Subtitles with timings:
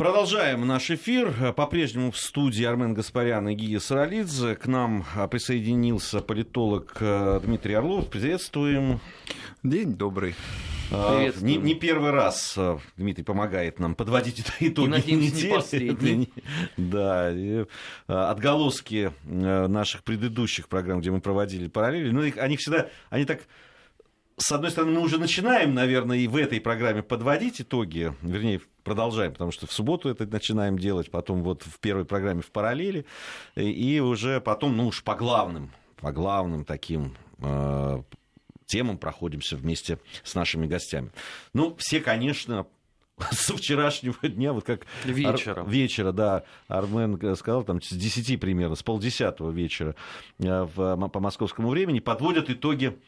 [0.00, 1.52] Продолжаем наш эфир.
[1.52, 4.56] По-прежнему в студии Армен Гаспарян и Гия Саралидзе.
[4.56, 8.08] К нам присоединился политолог э, Дмитрий Орлов.
[8.08, 8.98] Приветствуем.
[9.62, 10.34] День добрый.
[10.90, 16.32] А, не, не первый раз э, Дмитрий помогает нам подводить итоги и, надеемся, Не последний.
[16.78, 17.66] Да, и,
[18.08, 23.40] а, отголоски э, наших предыдущих программ, где мы проводили параллели, ну, они всегда, они так
[24.40, 29.32] с одной стороны, мы уже начинаем, наверное, и в этой программе подводить итоги, вернее, продолжаем,
[29.32, 33.04] потому что в субботу это начинаем делать, потом вот в первой программе в параллели,
[33.54, 38.02] и уже потом, ну уж по главным, по главным таким э,
[38.64, 41.10] темам проходимся вместе с нашими гостями.
[41.52, 42.66] Ну, все, конечно,
[43.32, 44.86] со вчерашнего дня, вот как...
[45.04, 45.60] Вечера.
[45.60, 45.68] Ар...
[45.68, 46.44] Вечера, да.
[46.66, 49.94] Армен сказал, там, с 10 примерно, с полдесятого вечера
[50.38, 52.98] э, в, по московскому времени подводят итоги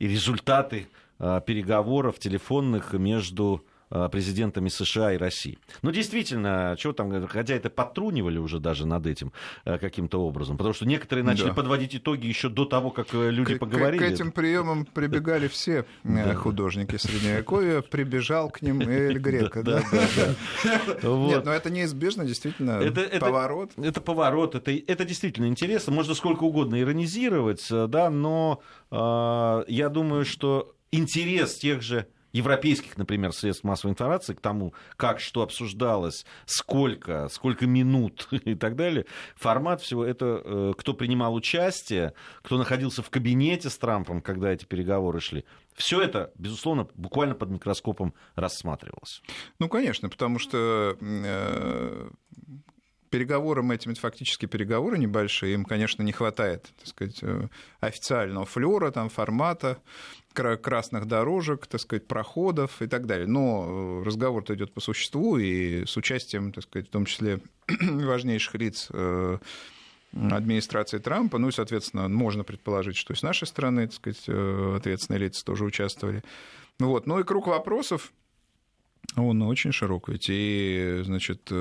[0.00, 0.88] и результаты
[1.20, 5.58] а, переговоров телефонных между президентами США и России.
[5.82, 9.32] Ну, действительно, чего там, хотя это подтрунивали уже даже над этим
[9.64, 11.54] а, каким-то образом, потому что некоторые начали да.
[11.54, 14.00] подводить итоги еще до того, как э, люди к, поговорили.
[14.00, 19.62] К, к этим приемам прибегали все э, художники Средневековья, прибежал к ним Эль Грека.
[19.64, 21.08] Да, да, да.
[21.08, 22.80] Нет, но это неизбежно, действительно,
[23.18, 23.72] поворот.
[23.76, 28.62] Это поворот, это действительно интересно, можно сколько угодно иронизировать, э, да, но
[28.92, 35.42] я думаю, что интерес тех же европейских, например, средств массовой информации к тому, как что
[35.42, 39.06] обсуждалось, сколько, сколько минут и так далее.
[39.36, 44.64] Формат всего это, э, кто принимал участие, кто находился в кабинете с Трампом, когда эти
[44.64, 45.44] переговоры шли.
[45.74, 49.22] Все это, безусловно, буквально под микроскопом рассматривалось.
[49.58, 52.10] Ну, конечно, потому что э,
[53.10, 57.48] переговорам этим, это фактически переговоры небольшие, им, конечно, не хватает, так сказать, э,
[57.80, 59.78] официального флера, там, формата,
[60.32, 63.26] красных дорожек, так сказать, проходов и так далее.
[63.26, 67.40] Но э, разговор-то идет по существу и с участием, так сказать, в том числе
[67.80, 69.38] важнейших лиц э,
[70.12, 75.20] администрации Трампа, ну и, соответственно, можно предположить, что и с нашей стороны, так сказать, ответственные
[75.20, 76.22] лица тоже участвовали.
[76.80, 77.06] Вот.
[77.06, 78.12] Ну и круг вопросов,
[79.16, 81.52] он очень широк, ведь и, значит,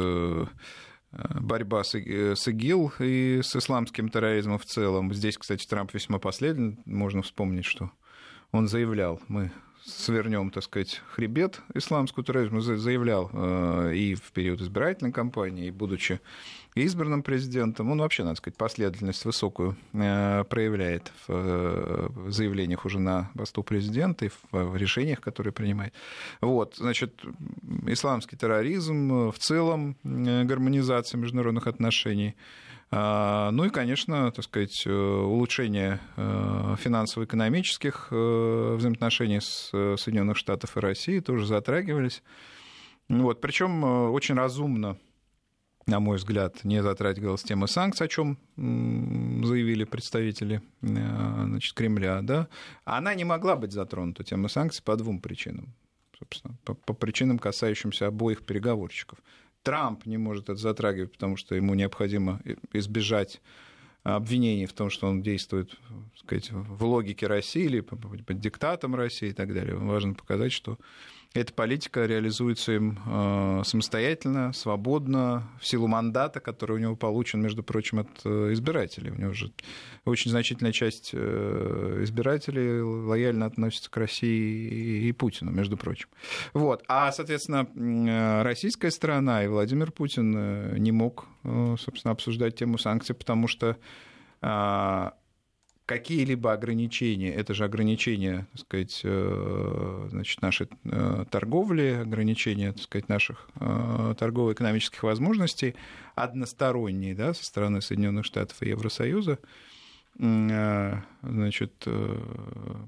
[1.12, 5.14] борьба с, э, ИГИЛ и с исламским терроризмом в целом.
[5.14, 6.78] Здесь, кстати, Трамп весьма последовательный.
[6.86, 7.92] Можно вспомнить, что
[8.52, 9.52] он заявлял, мы
[9.86, 16.20] свернем, так сказать, хребет исламского терроризма, заявлял э, и в период избирательной кампании, и будучи
[16.76, 23.64] избранным президентом, он вообще, надо сказать, последовательность высокую э, проявляет в заявлениях уже на посту
[23.64, 25.94] президента и в решениях, которые принимает.
[26.42, 27.22] Вот, значит,
[27.88, 32.36] исламский терроризм, в целом гармонизация международных отношений,
[32.92, 40.80] ну и, конечно, так сказать, э, улучшение э, финансово-экономических э, взаимоотношений с Соединенных Штатов и
[40.80, 42.24] Россией тоже затрагивались.
[43.08, 44.98] Вот, причем очень разумно
[45.86, 52.48] на мой взгляд, не затрагивалась тема санкций, о чем заявили представители значит, Кремля, да,
[52.86, 55.74] она не могла быть затронута, тема санкций, по двум причинам.
[56.20, 59.18] Собственно, по, по причинам, касающимся обоих переговорщиков.
[59.64, 62.42] Трамп не может это затрагивать, потому что ему необходимо
[62.74, 63.42] избежать
[64.04, 65.78] обвинений в том, что он действует
[66.16, 69.76] сказать, в логике России или под диктатом России и так далее.
[69.76, 70.78] Важно показать, что
[71.36, 77.62] эта политика реализуется им э, самостоятельно, свободно, в силу мандата, который у него получен, между
[77.62, 79.12] прочим, от э, избирателей.
[79.12, 79.52] У него же
[80.06, 86.08] очень значительная часть э, избирателей лояльно относится к России и Путину, между прочим.
[86.54, 86.84] Вот.
[86.88, 93.78] А, соответственно, российская сторона и Владимир Путин не мог, собственно, обсуждать тему санкций, потому что
[95.90, 103.10] какие-либо ограничения, это же ограничения, так сказать, э, значит, нашей э, торговли, ограничения, так сказать,
[103.10, 105.74] наших э, торгово-экономических возможностей,
[106.14, 109.40] односторонние, да, со стороны Соединенных Штатов и Евросоюза,
[110.16, 111.88] значит,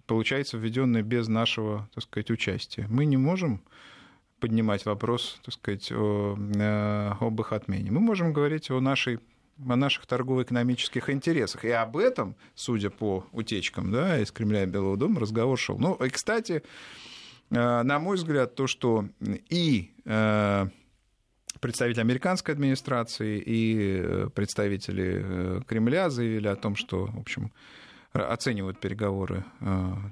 [0.06, 2.86] получается введенные без нашего, так сказать, участия.
[2.90, 3.62] Мы не можем
[4.42, 6.38] поднимать вопрос, так сказать, о,
[7.20, 7.90] об их отмене.
[7.90, 9.20] Мы можем говорить о нашей
[9.68, 11.66] о наших торгово-экономических интересах.
[11.66, 15.78] И об этом, судя по утечкам да, из Кремля и Белого дома, разговор шел.
[15.78, 16.64] Ну, и, кстати,
[17.50, 19.06] э, на мой взгляд, то, что
[19.50, 20.68] и э,
[21.60, 27.52] представители американской администрации и э, представители Кремля заявили о том, что, в общем,
[28.14, 29.46] оценивают переговоры,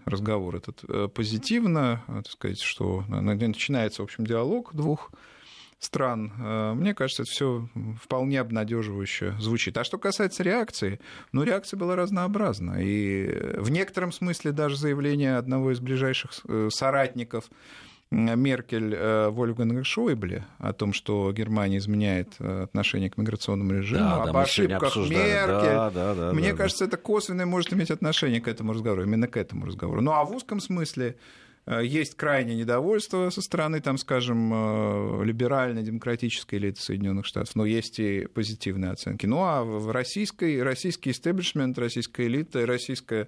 [0.06, 5.12] разговор этот позитивно, так сказать, что начинается, в общем, диалог двух
[5.80, 7.68] стран, э, мне кажется, это все
[8.02, 9.78] вполне обнадеживающе звучит.
[9.78, 11.00] А что касается реакции,
[11.32, 12.78] ну, реакция была разнообразна.
[12.82, 17.46] И в некотором смысле даже заявление одного из ближайших э, соратников
[18.12, 24.34] Меркель э, Вольфганга Шойбле о том, что Германия изменяет отношение к миграционному режиму, да, об
[24.34, 25.48] да, ошибках Меркель.
[25.48, 26.88] Да, да, да, Мне да, кажется, да.
[26.88, 30.02] это косвенно может иметь отношение к этому разговору, именно к этому разговору.
[30.02, 31.18] Ну а в узком смысле
[31.68, 38.28] есть крайнее недовольство со стороны, там, скажем, либеральной демократической элиты Соединенных Штатов, но есть и
[38.28, 39.26] позитивные оценки.
[39.26, 43.28] Ну а в российской, российский истеблишмент, российская элита, российская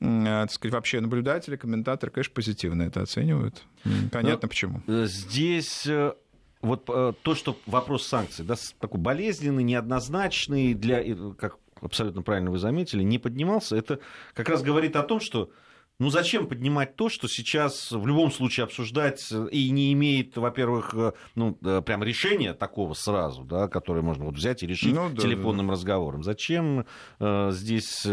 [0.00, 3.64] Э, так сказать, вообще наблюдатели, комментаторы, конечно, позитивно это оценивают.
[4.12, 4.82] Понятно Но почему.
[4.86, 6.14] Э, здесь э,
[6.60, 11.02] вот то, что вопрос санкций, да, такой болезненный, неоднозначный, для,
[11.34, 14.00] как абсолютно правильно вы заметили, не поднимался, это
[14.34, 15.50] как раз говорит о том, что
[15.98, 20.94] ну зачем поднимать то, что сейчас в любом случае обсуждать и не имеет, во-первых,
[21.34, 25.66] ну, прям решения такого сразу, да, которое можно вот взять и решить ну, да, телефонным
[25.66, 25.72] да.
[25.72, 26.22] разговором.
[26.22, 26.86] Зачем
[27.20, 28.06] э, здесь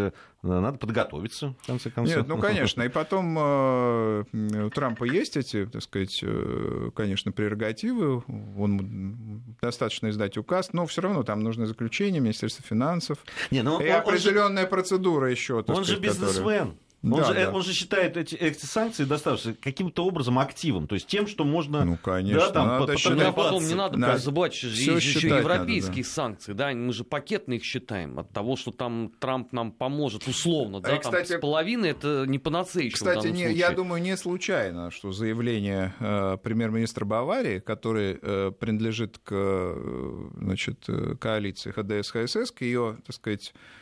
[0.46, 2.18] надо подготовиться, в конце концов.
[2.18, 2.84] Нет, ну, конечно.
[2.84, 8.24] И потом э, у Трампа есть эти, так сказать, э, конечно, прерогативы.
[8.58, 13.18] Он достаточно издать указ, но все равно там нужны заключения Министерства финансов.
[13.52, 15.56] Не, ну, и он, определенная он же, процедура еще.
[15.56, 16.44] Он сказать, же бизнесмен.
[16.44, 16.85] Которая...
[17.06, 17.52] Он, да, же, да.
[17.52, 21.86] он же считает эти, эти санкции достаточно каким-то образом активом, то есть тем, что можно...
[21.86, 23.36] Ну, конечно, да, там, надо считать.
[23.36, 24.18] Потом не надо да.
[24.18, 26.10] забывать, что есть еще европейские надо, да.
[26.10, 30.80] санкции, да, мы же пакетно их считаем, от того, что там Трамп нам поможет условно,
[30.82, 34.90] да, а, кстати, там с половины это не панацея Кстати, не, я думаю, не случайно,
[34.90, 42.62] что заявление э, премьер-министра Баварии, который э, принадлежит к э, значит, э, коалиции ХДС-ХСС, к
[42.62, 43.76] ее, так сказать, Э,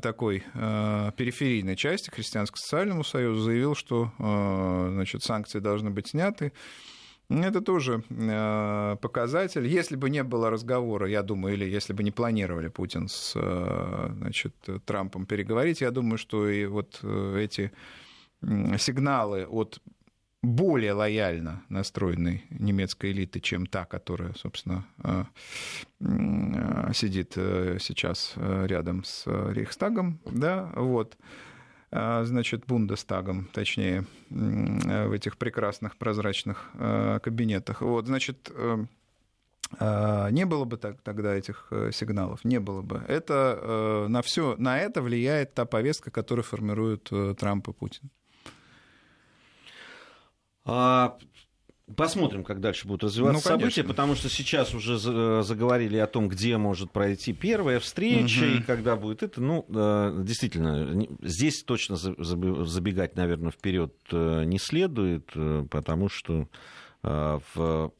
[0.00, 6.52] такой э, периферийной части Христианско-социальному союзу заявил, что э, значит, санкции должны быть сняты.
[7.28, 9.66] Это тоже э, показатель.
[9.66, 14.08] Если бы не было разговора, я думаю, или если бы не планировали Путин с э,
[14.16, 14.54] значит,
[14.84, 17.72] Трампом переговорить, я думаю, что и вот э, эти
[18.78, 19.80] сигналы от
[20.42, 25.24] более лояльно настроенной немецкой элиты, чем та, которая, собственно, э,
[26.00, 31.16] э, сидит э, сейчас рядом с Рейхстагом, да, вот,
[31.90, 36.70] значит, Бундестагом, точнее, в этих прекрасных прозрачных
[37.22, 37.80] кабинетах.
[37.80, 38.50] Вот, значит,
[39.80, 43.02] не было бы так, тогда этих сигналов, не было бы.
[43.08, 48.10] Это на все, на это влияет та повестка, которую формируют Трамп и Путин.
[50.66, 51.16] А,
[51.94, 56.56] посмотрим, как дальше будут развиваться ну, события, потому что сейчас уже заговорили о том, где
[56.56, 58.56] может пройти первая встреча угу.
[58.56, 59.40] и когда будет это.
[59.40, 59.64] Ну,
[60.24, 66.48] действительно, здесь точно забегать, наверное, вперед э, не следует, э, потому что
[67.04, 67.92] э, в...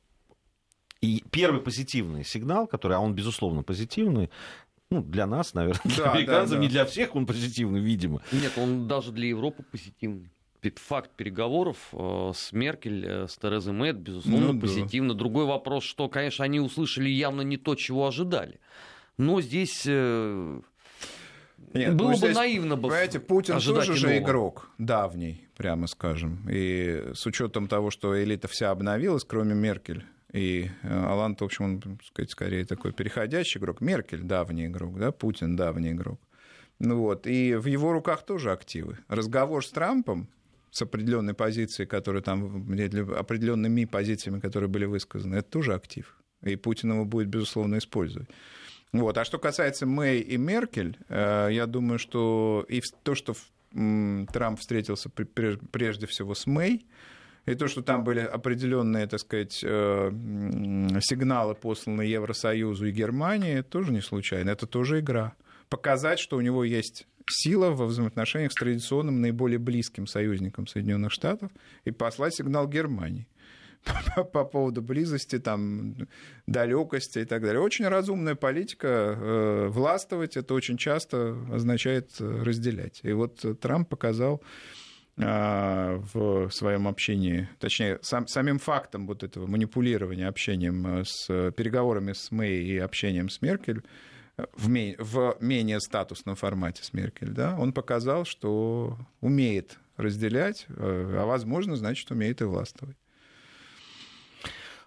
[1.01, 4.31] и первый позитивный сигнал, который, а он безусловно позитивный,
[4.91, 6.63] ну, для нас, наверное, для да, американцев, да, да.
[6.63, 8.21] не для всех он позитивный, видимо.
[8.33, 10.31] Нет, он даже для Европы позитивный
[10.75, 15.15] факт переговоров э, с Меркель, э, с Терезой Мэй, безусловно, ну, позитивно.
[15.15, 15.19] Да.
[15.19, 18.61] Другой вопрос, что, конечно, они услышали явно не то, чего ожидали.
[19.19, 20.61] Но здесь э,
[21.73, 23.97] нет, было ну, бы здесь, наивно бы Понимаете, Путин тоже иного.
[23.97, 26.47] же игрок давний, прямо скажем.
[26.51, 31.81] И с учетом того, что элита вся обновилась, кроме Меркель, и Алан, в общем, он,
[31.81, 33.81] так сказать, скорее такой переходящий игрок.
[33.81, 36.21] Меркель давний игрок, да, Путин давний игрок.
[36.79, 38.99] Ну вот, и в его руках тоже активы.
[39.09, 40.29] Разговор с Трампом
[40.77, 42.67] с определенной позицией, которая там,
[43.17, 46.15] определенными позициями, которые были высказаны, это тоже актив.
[46.43, 48.29] И Путин его будет, безусловно, использовать.
[48.93, 49.17] Вот.
[49.17, 53.35] А что касается Мэй и Меркель, э, я думаю, что и то, что
[53.73, 56.85] Трамп встретился прежде всего с Мэй,
[57.47, 60.11] и то, что там были определенные, так сказать, э,
[61.01, 64.51] сигналы посланы Евросоюзу и Германии, тоже не случайно.
[64.51, 65.33] Это тоже игра.
[65.71, 71.51] Показать, что у него есть сила во взаимоотношениях с традиционным наиболее близким союзником Соединенных Штатов
[71.85, 73.27] и послать сигнал Германии
[74.33, 75.97] по поводу близости, там,
[76.47, 77.61] далекости и так далее.
[77.61, 78.89] Очень разумная политика.
[78.89, 83.01] Э, властвовать это очень часто означает разделять.
[83.03, 84.43] И вот Трамп показал
[85.19, 92.31] а, в своем общении, точнее, сам, самим фактом вот этого манипулирования общением с переговорами с
[92.31, 93.83] Мэй и общением с Меркель,
[94.55, 101.17] в, ме- в менее статусном формате с Меркель, да, он показал, что умеет разделять, э,
[101.19, 102.97] а возможно, значит, умеет и властвовать.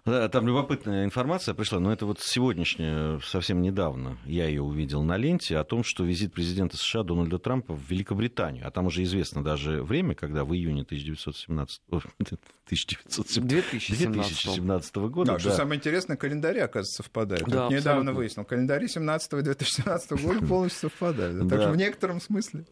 [0.04, 5.58] Там любопытная информация пришла, но это вот сегодняшняя, совсем недавно я ее увидел на ленте,
[5.58, 9.82] о том, что визит президента США Дональда Трампа в Великобританию, а там уже известно даже
[9.82, 15.32] время, когда в июне 1917, 1917, 2017 года...
[15.32, 17.46] Да, что самое интересное, календари, оказывается, совпадают.
[17.48, 21.48] Да, вот недавно выяснил, календари 17 и 2017 года полностью совпадают.
[21.48, 22.64] Так что в некотором смысле.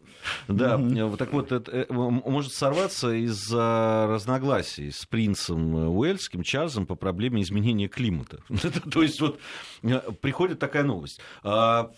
[0.47, 0.79] Да,
[1.17, 7.41] так вот, это э, может сорваться из-за разногласий с принцем Уэльским, Чарльзом по проблеме проблеме
[7.41, 8.39] изменения климата.
[8.91, 9.39] То есть вот
[9.83, 11.19] э, приходит такая новость.
[11.43, 11.91] А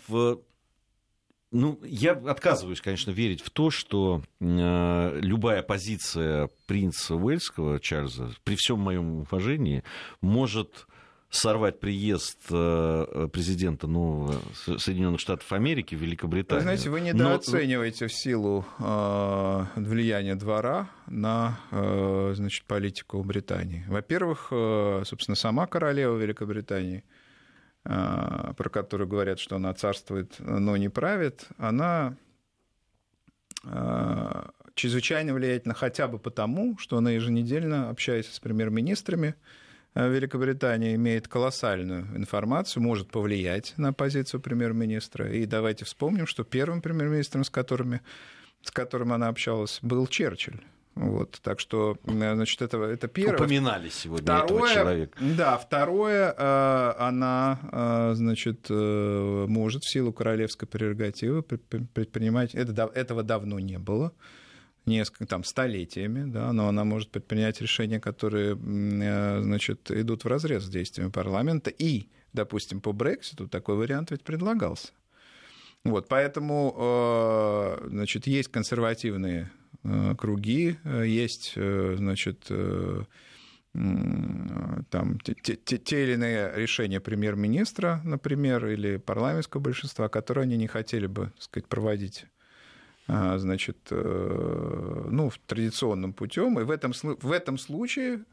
[1.51, 8.55] ну, я отказываюсь, конечно, верить в то, что э, любая позиция принца Уэльского Чарльза, при
[8.55, 9.83] всем моем уважении,
[10.21, 10.87] может
[11.31, 16.59] сорвать приезд э, президента нового Соединенных Штатов Америки в Великобританию.
[16.59, 18.09] Вы знаете, вы недооцениваете Но...
[18.09, 23.85] в силу э, влияния двора на э, значит, политику Британии.
[23.87, 27.05] Во-первых, э, собственно, сама королева Великобритании,
[27.85, 32.17] э, про которую говорят, что она царствует, но не правит, она
[33.63, 34.43] э,
[34.75, 39.60] чрезвычайно влиятельна хотя бы потому, что она еженедельно общается с премьер-министрами, Э,
[39.93, 45.29] Великобритания имеет колоссальную информацию, может повлиять на позицию премьер-министра.
[45.29, 48.01] И давайте вспомним, что первым премьер-министром, с, которыми,
[48.61, 50.61] с которым она общалась, был Черчилль.
[50.95, 53.35] Вот, так что, э, значит, это, это первое.
[53.35, 55.17] Упоминали сегодня второе, этого человека.
[55.21, 63.77] Да, второе, э, она, значит, может в силу королевской прерогативы предпринимать, это, этого давно не
[63.77, 64.13] было,
[64.85, 70.63] несколько, там, столетиями, да, но она может предпринять решения, которые, э, значит, идут в разрез
[70.63, 71.69] с действиями парламента.
[71.69, 74.89] И, допустим, по Брекситу такой вариант ведь предлагался.
[75.83, 79.51] Вот, поэтому, э, значит, есть консервативные
[79.83, 82.51] э, круги, есть, значит,
[83.73, 90.67] там, те, те, те или иные решения премьер-министра, например, или парламентского большинства, которые они не
[90.67, 92.25] хотели бы, так сказать, проводить
[93.07, 96.59] значит, э, ну, традиционным путем.
[96.59, 98.23] И в этом, в этом случае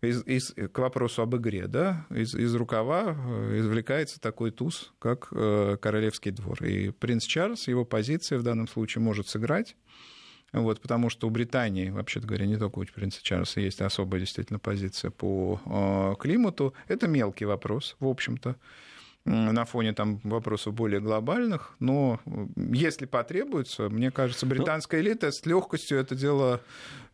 [0.00, 5.28] из, из, к вопросу об игре, да, из, из рукава э, извлекается такой туз, как
[5.32, 6.62] э, Королевский двор.
[6.64, 9.76] И принц Чарльз, его позиция в данном случае может сыграть,
[10.52, 14.58] вот, потому что у Британии, вообще-то говоря, не только у принца Чарльза есть особая действительно
[14.58, 16.74] позиция по климату.
[16.88, 18.56] Это мелкий вопрос, в общем-то
[19.24, 22.20] на фоне там вопросов более глобальных, но
[22.56, 26.60] если потребуется, мне кажется, британская ну, элита с легкостью это дело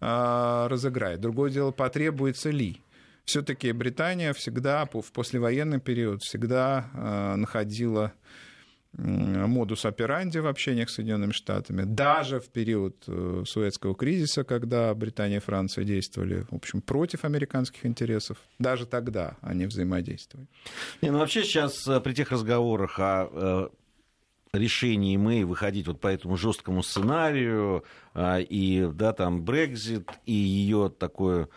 [0.01, 1.21] а, разыграет.
[1.21, 2.81] Другое дело, потребуется ли.
[3.25, 8.13] Все-таки Британия всегда в послевоенный период всегда а, находила
[8.97, 11.85] модус операнди в общениях с Соединенными Штатами.
[11.85, 17.87] Даже в период э, Суэцкого кризиса, когда Британия и Франция действовали, в общем, против американских
[17.87, 20.49] интересов, даже тогда они взаимодействовали.
[21.03, 23.69] Не, ну вообще сейчас э, при тех разговорах о э,
[24.53, 27.85] решении Мэй выходить вот по этому жесткому сценарию,
[28.17, 31.49] и да, там Брекзит, и ее такой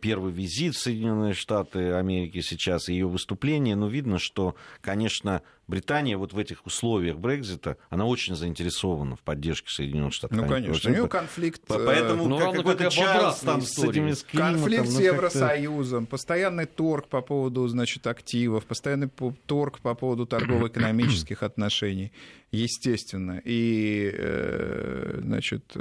[0.00, 6.16] первый визит в Соединенные Штаты Америки сейчас, и ее выступление, ну, видно, что, конечно, Британия
[6.16, 10.38] вот в этих условиях Брекзита, она очень заинтересована в поддержке Соединенных Штатов.
[10.38, 11.60] Ну, конечно, у нее конфликт...
[11.66, 16.64] Поэтому ну, как, какой-то час там с этими с климатом, Конфликт ну, с Евросоюзом, постоянный
[16.64, 19.10] торг по поводу, значит, активов, постоянный
[19.44, 22.12] торг по поводу торгово-экономических отношений,
[22.50, 23.42] естественно.
[23.44, 25.76] И, э, значит,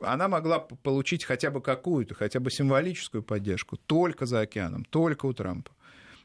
[0.00, 5.32] она могла получить хотя бы какую-то, хотя бы символическую поддержку только за океаном, только у
[5.32, 5.72] Трампа.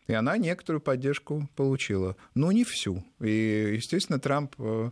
[0.08, 3.04] И она некоторую поддержку получила, но не всю.
[3.20, 4.92] И, естественно, Трамп э,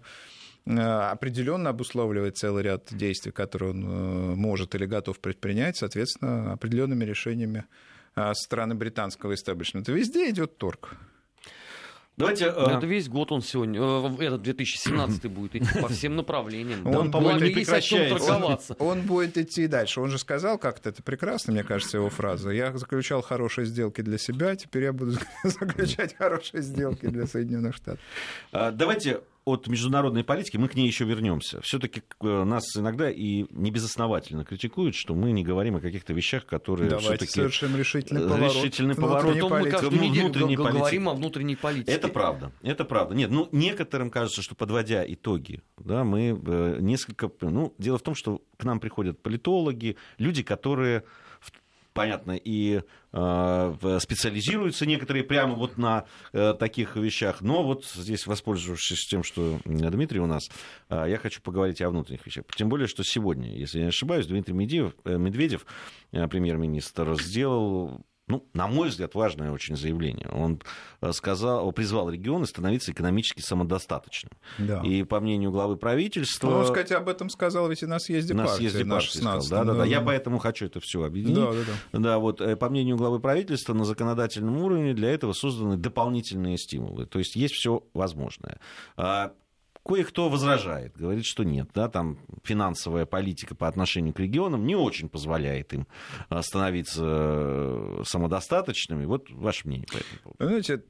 [0.65, 7.65] определенно обусловливает целый ряд действий, которые он э, может или готов предпринять, соответственно, определенными решениями
[8.15, 9.91] э, со стороны британского истеблишмента.
[9.91, 10.97] Везде идет торг.
[12.15, 12.77] Давайте, э...
[12.77, 16.85] Это весь год он сегодня, э, этот 2017 будет идти по всем направлениям.
[16.85, 18.35] Он, по-моему, не прекращается.
[18.35, 19.99] Он, он будет идти дальше.
[19.99, 22.51] Он же сказал как-то, это прекрасно, мне кажется, его фраза.
[22.51, 28.01] Я заключал хорошие сделки для себя, теперь я буду заключать хорошие сделки для Соединенных Штатов.
[28.51, 31.61] А, давайте от международной политики, мы к ней еще вернемся.
[31.61, 36.89] Все-таки э, нас иногда и небезосновательно критикуют, что мы не говорим о каких-то вещах, которые
[36.89, 38.55] Давайте совершим решительный э, поворот.
[38.55, 39.33] Решительный поворот.
[39.33, 41.91] Потом мы каждую неделю внутренней говорим о внутренней политике.
[41.91, 43.15] Это правда, это правда.
[43.15, 47.29] Нет, ну, некоторым кажется, что подводя итоги, да, мы э, несколько...
[47.41, 51.03] Ну, дело в том, что к нам приходят политологи, люди, которые
[51.93, 52.81] понятно, и
[53.11, 57.41] э, специализируются некоторые прямо вот на э, таких вещах.
[57.41, 60.49] Но вот здесь, воспользовавшись тем, что Дмитрий у нас,
[60.89, 62.45] э, я хочу поговорить о внутренних вещах.
[62.55, 65.65] Тем более, что сегодня, если я не ошибаюсь, Дмитрий Медведев, Медведев
[66.11, 70.29] премьер-министр, сделал ну, на мой взгляд, важное очень заявление.
[70.29, 70.61] Он
[71.01, 74.31] э, сказал, призвал регионы становиться экономически самодостаточным.
[74.57, 74.81] Да.
[74.81, 76.49] И по мнению главы правительства...
[76.49, 78.69] Ну, он, кстати, об этом сказал ведь и на съезде на партии.
[78.69, 79.85] Съезде партии сказал, да, да, да, да.
[79.85, 81.35] Я поэтому хочу это все объединить.
[81.35, 81.59] Да, да,
[81.91, 81.99] да.
[81.99, 87.05] да, вот э, по мнению главы правительства, на законодательном уровне для этого созданы дополнительные стимулы.
[87.05, 88.59] То есть есть все возможное.
[89.85, 95.09] Кое-кто возражает, говорит, что нет, да, там финансовая политика по отношению к регионам не очень
[95.09, 95.87] позволяет им
[96.29, 99.03] а, становиться э, самодостаточными.
[99.03, 100.45] Вот ваше мнение по этому поводу.
[100.45, 100.83] Знаете,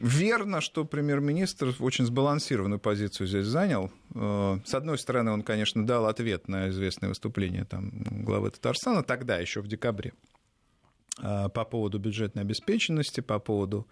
[0.00, 3.90] верно, что премьер-министр очень сбалансированную позицию здесь занял.
[4.14, 7.90] Э, с одной стороны, он, конечно, дал ответ на известное выступление там,
[8.22, 10.12] главы Татарстана тогда, еще в декабре,
[11.22, 13.86] э, по поводу бюджетной обеспеченности, по поводу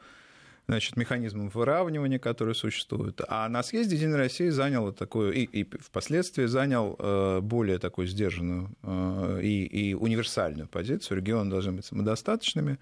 [0.68, 3.20] значит, механизмом выравнивания, которые существуют.
[3.28, 8.70] А на съезде Единой России занял такую, и, и впоследствии занял э, более такую сдержанную
[8.82, 11.18] э, и, и универсальную позицию.
[11.18, 12.78] Регионы должны быть самодостаточными,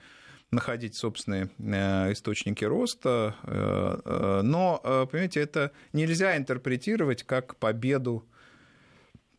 [0.50, 3.34] находить собственные э, источники роста.
[3.44, 8.24] Но, понимаете, это нельзя интерпретировать как победу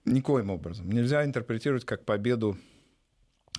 [0.06, 0.90] никоим образом.
[0.90, 2.58] Нельзя интерпретировать как победу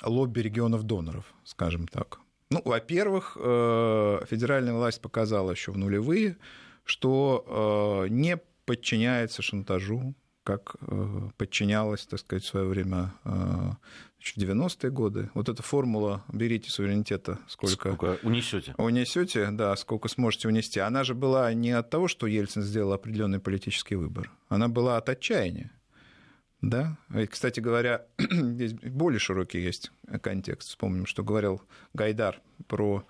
[0.02, 2.21] лобби регионов-доноров, скажем так.
[2.52, 6.36] Ну, во-первых, э, федеральная власть показала еще в нулевые,
[6.84, 14.90] что э, не подчиняется шантажу, как э, подчинялась, так сказать, в свое время в 90-е
[14.90, 15.30] годы.
[15.34, 18.74] Вот эта формула «берите суверенитета, сколько, сколько унесете.
[18.76, 20.78] Унесете, да, сколько сможете унести.
[20.78, 24.30] Она же была не от того, что Ельцин сделал определенный политический выбор.
[24.48, 25.72] Она была от отчаяния.
[26.62, 29.90] Да, и, кстати говоря, здесь более широкий есть
[30.22, 30.68] контекст.
[30.68, 31.60] Вспомним, что говорил
[31.92, 33.04] Гайдар про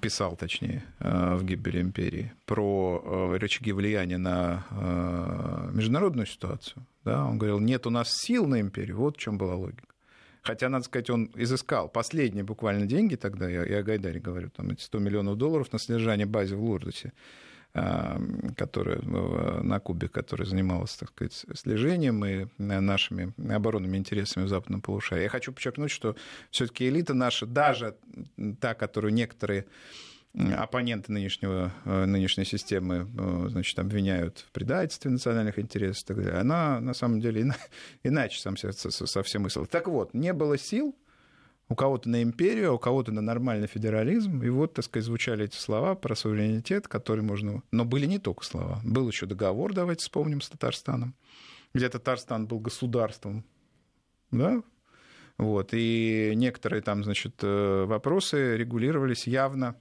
[0.00, 3.02] писал, точнее, э, в «Гибели империи», про
[3.34, 6.86] э, рычаги влияния на э, международную ситуацию.
[7.04, 7.26] Да?
[7.26, 9.84] Он говорил, нет у нас сил на империю, вот в чем была логика.
[10.42, 14.70] Хотя, надо сказать, он изыскал последние буквально деньги тогда, я, я о Гайдаре говорю, там
[14.70, 17.12] эти 100 миллионов долларов на содержание базы в Лурдосе
[18.56, 25.24] которая на Кубе, которая занималась, так сказать, слежением и нашими оборонными интересами в западном полушарии.
[25.24, 26.14] Я хочу подчеркнуть, что
[26.50, 27.96] все-таки элита наша, даже
[28.60, 29.66] та, которую некоторые
[30.34, 36.40] оппоненты нынешнего, э, нынешней системы э, значит, обвиняют в предательстве национальных интересов и так далее,
[36.40, 37.52] она на самом деле
[38.02, 39.66] иначе сам совсем мыслила.
[39.66, 40.96] Так вот, не было сил
[41.68, 44.42] у кого-то на империю, а у кого-то на нормальный федерализм.
[44.42, 47.62] И вот, так сказать, звучали эти слова про суверенитет, которые можно...
[47.70, 48.80] Но были не только слова.
[48.84, 51.14] Был еще договор, давайте вспомним, с Татарстаном,
[51.72, 53.44] где Татарстан был государством,
[54.30, 54.62] да,
[55.36, 59.76] вот, и некоторые там, значит, э, вопросы регулировались явно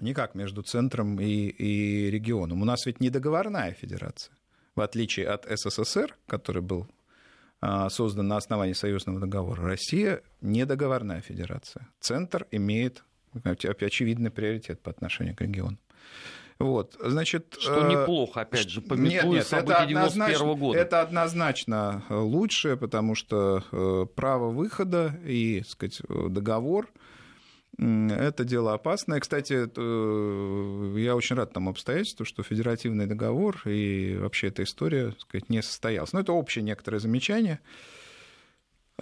[0.00, 2.62] не как между центром и, и регионом.
[2.62, 4.32] У нас ведь не договорная федерация,
[4.76, 6.86] в отличие от СССР, который был
[7.88, 9.62] создан на основании союзного договора.
[9.62, 11.88] Россия не договорная федерация.
[12.00, 13.04] Центр имеет
[13.44, 15.78] очевидный приоритет по отношению к региону.
[16.58, 20.78] Вот, значит, что э, неплохо, опять же, пометуя нет, нет, события 91 года.
[20.78, 26.90] Это однозначно лучше, потому что э, право выхода и, так сказать, договор
[27.80, 29.20] это дело опасное.
[29.20, 29.54] Кстати,
[30.98, 35.62] я очень рад тому обстоятельству, что федеративный договор и вообще эта история так сказать, не
[35.62, 36.12] состоялась.
[36.12, 37.60] Но это общее некоторое замечание.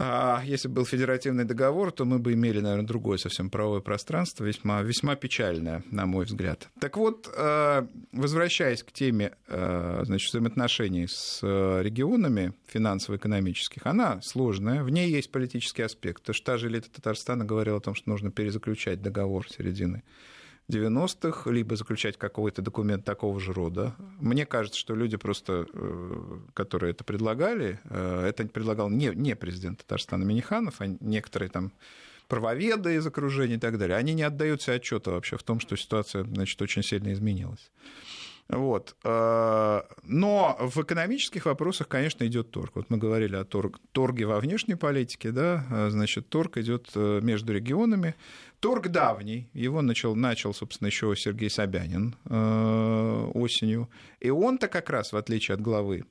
[0.01, 4.45] А если бы был федеративный договор, то мы бы имели, наверное, другое совсем правовое пространство,
[4.45, 6.69] весьма, весьма печальное, на мой взгляд.
[6.79, 14.85] Так вот, э, возвращаясь к теме э, значит, взаимоотношений с э, регионами финансово-экономических, она сложная,
[14.85, 16.23] в ней есть политический аспект.
[16.23, 20.05] То, что та же элита Татарстана говорила о том, что нужно перезаключать договор середины
[20.71, 23.95] 90-х, либо заключать какой-то документ такого же рода.
[24.21, 29.79] Мне кажется, что люди просто, э, которые это предлагали, э, это предлагал не, не президент
[29.79, 31.73] Татарстана Миниханов, а некоторые там
[32.29, 35.77] правоведы из окружения и так далее, они не отдают себе отчета вообще в том, что
[35.77, 37.71] ситуация значит, очень сильно изменилась.
[38.51, 38.95] Вот.
[39.05, 42.73] Э, но в экономических вопросах, конечно, идет торг.
[42.75, 48.15] Вот мы говорили о торг, торге во внешней политике, да, значит, торг идет между регионами.
[48.61, 53.89] Торг давний, его начал, начал собственно, еще Сергей Собянин э, осенью.
[54.19, 56.05] И он-то как раз, в отличие от главы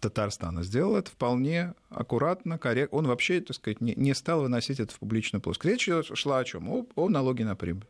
[0.00, 2.98] Татарстана, сделал это вполне аккуратно, корректно.
[2.98, 5.86] Он вообще, так сказать, не, не стал выносить это в публичную плоскость.
[5.86, 6.70] Речь шла о чем?
[6.70, 7.86] О, о налоге на прибыль.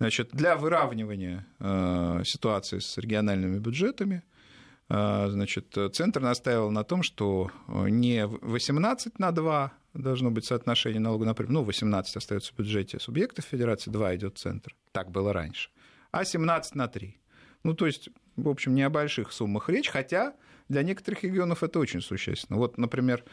[0.00, 4.24] Значит, для выравнивания э, ситуации с региональными бюджетами
[4.88, 11.24] э, значит, Центр настаивал на том, что не 18 на 2, должно быть соотношение налога
[11.24, 11.54] на прибыль.
[11.54, 14.74] Ну, 18 остается в бюджете субъектов федерации, 2 идет в центр.
[14.92, 15.70] Так было раньше.
[16.10, 17.18] А 17 на 3.
[17.64, 20.34] Ну, то есть, в общем, не о больших суммах речь, хотя
[20.68, 22.58] для некоторых регионов это очень существенно.
[22.58, 23.24] Вот, например,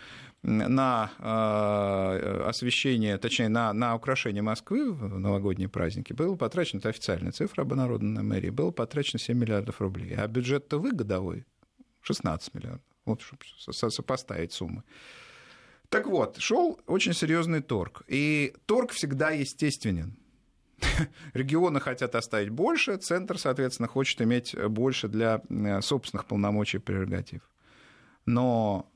[0.42, 7.32] на э, освещение, точнее, на, на украшение Москвы в новогодние праздники было потрачено, это официальная
[7.32, 10.16] цифра обнародованная на мэрии, было потрачено 7 миллиардов рублей.
[10.16, 11.46] А бюджет-то вы годовой
[12.02, 12.86] 16 миллиардов.
[13.06, 13.44] Вот, чтобы
[13.92, 14.84] сопоставить суммы.
[15.96, 18.04] Так вот, шел очень серьезный торг.
[18.10, 20.18] И торг всегда естественен.
[21.34, 27.50] Регионы хотят оставить больше, центр, соответственно, хочет иметь больше для э, собственных полномочий и прерогатив.
[28.26, 28.92] Но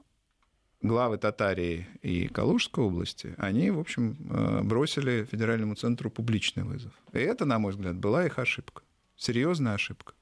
[0.82, 6.92] главы Татарии и Калужской области, они, в общем, э, бросили федеральному центру публичный вызов.
[7.14, 8.84] И это, на мой взгляд, была их ошибка.
[9.16, 10.16] Серьезная ошибка.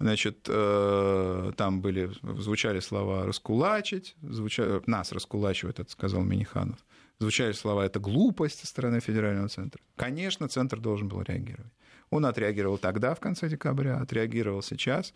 [0.00, 6.78] Значит, э, там были, звучали слова «раскулачить», звучали, нас раскулачивают, это сказал Миниханов.
[7.18, 9.80] Звучали слова «это глупость» со стороны федерального центра.
[9.96, 11.72] Конечно, центр должен был реагировать.
[12.10, 15.12] Он отреагировал тогда, в конце декабря, отреагировал сейчас.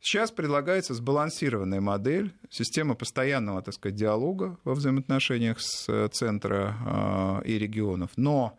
[0.00, 6.74] Сейчас предлагается сбалансированная модель, система постоянного, так сказать, диалога во взаимоотношениях с э, центра
[7.44, 8.10] э, и регионов.
[8.16, 8.58] Но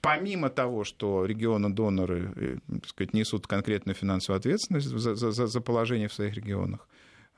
[0.00, 6.08] помимо того, что регионы-доноры э, так сказать, несут конкретную финансовую ответственность за, за, за положение
[6.08, 6.88] в своих регионах,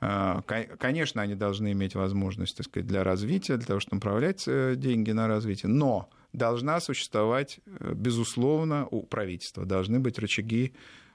[0.01, 4.75] а, Конечно, они должны иметь возможность так сказать, для развития, для того, чтобы направлять э,
[4.75, 10.73] деньги на развитие, но должна существовать, э, безусловно, у правительства должны быть рычаги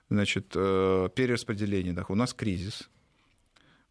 [0.09, 2.11] значит, перераспределения доходов.
[2.11, 2.88] У нас кризис,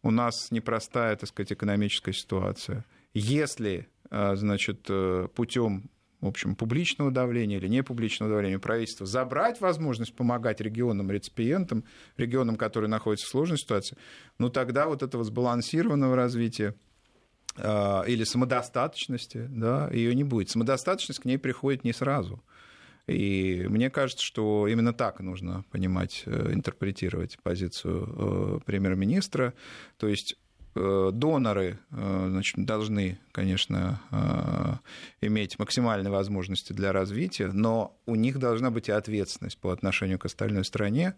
[0.02, 2.84] у нас непростая так сказать, экономическая ситуация.
[3.14, 4.90] Если значит,
[5.34, 5.88] путем
[6.20, 11.84] в общем, публичного давления или не публичного давления правительства, забрать возможность помогать регионам-реципиентам,
[12.16, 13.96] регионам, которые находятся в сложной ситуации,
[14.38, 16.74] ну тогда вот этого сбалансированного развития
[17.56, 20.50] э, или самодостаточности, да, ее не будет.
[20.50, 22.42] Самодостаточность к ней приходит не сразу.
[23.06, 29.54] И мне кажется, что именно так нужно понимать, э, интерпретировать позицию э, премьер-министра.
[29.96, 30.36] То есть
[30.74, 38.70] доноры э, значит, должны, конечно, э, иметь максимальные возможности для развития, но у них должна
[38.70, 41.14] быть и ответственность по отношению к остальной стране,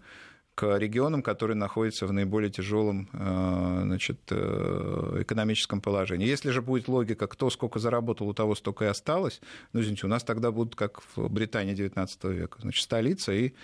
[0.55, 6.27] к регионам, которые находятся в наиболее тяжелом э, значит, э, экономическом положении.
[6.27, 9.41] Если же будет логика, кто сколько заработал, у того столько и осталось,
[9.73, 13.55] ну, извините, у нас тогда будут, как в Британии XIX века, значит, столица и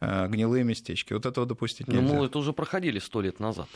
[0.00, 1.12] э, гнилые местечки.
[1.14, 2.02] Вот этого допустить нельзя.
[2.02, 3.66] Ну, мы это уже проходили сто лет назад.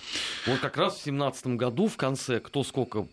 [0.47, 3.09] Вот как раз в 17 году в конце кто сколько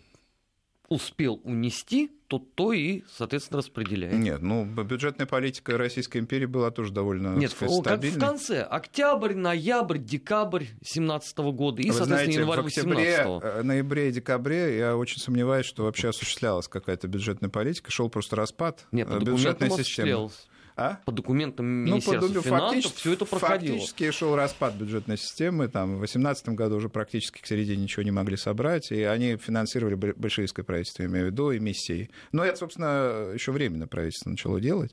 [0.88, 4.14] успел унести, то то и, соответственно, распределяет.
[4.14, 8.20] Нет, ну, бюджетная политика Российской империи была тоже довольно Нет, сказать, стабильной.
[8.20, 8.62] Как в конце.
[8.62, 14.12] Октябрь, ноябрь, декабрь 17 года и, Вы соответственно, знаете, январь 18 в октябре, ноябре и
[14.12, 17.90] декабре я очень сомневаюсь, что вообще осуществлялась какая-то бюджетная политика.
[17.90, 20.30] Шел просто распад Нет, по бюджетной системы.
[20.78, 21.00] А?
[21.04, 23.78] По документам Министерства ну, по, финансов все это проходило.
[23.78, 25.66] Фактически шел распад бюджетной системы.
[25.66, 28.92] Там, в 2018 году уже практически к середине ничего не могли собрать.
[28.92, 32.10] И они финансировали большевистское правительство, я имею в виду, эмиссии.
[32.30, 34.92] Но это, собственно, еще временно правительство начало делать.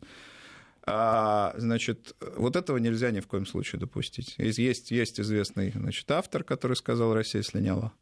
[0.88, 4.34] А, значит, вот этого нельзя ни в коем случае допустить.
[4.40, 7.94] Есть, есть известный значит, автор, который сказал, Россия слиняла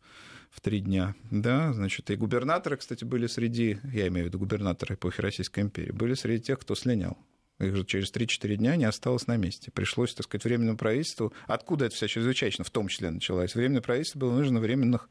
[0.52, 1.16] в три дня.
[1.32, 5.92] Да, значит, и губернаторы, кстати, были среди, я имею в виду губернаторы эпохи Российской империи,
[5.92, 7.18] были среди тех, кто слинял.
[7.64, 9.72] Их же через 3-4 дня не осталось на месте.
[9.72, 11.34] Пришлось, так сказать, временному правительству...
[11.48, 13.56] Откуда это вся чрезвычайно в том числе началась?
[13.56, 15.10] Временное правительство было нужно временных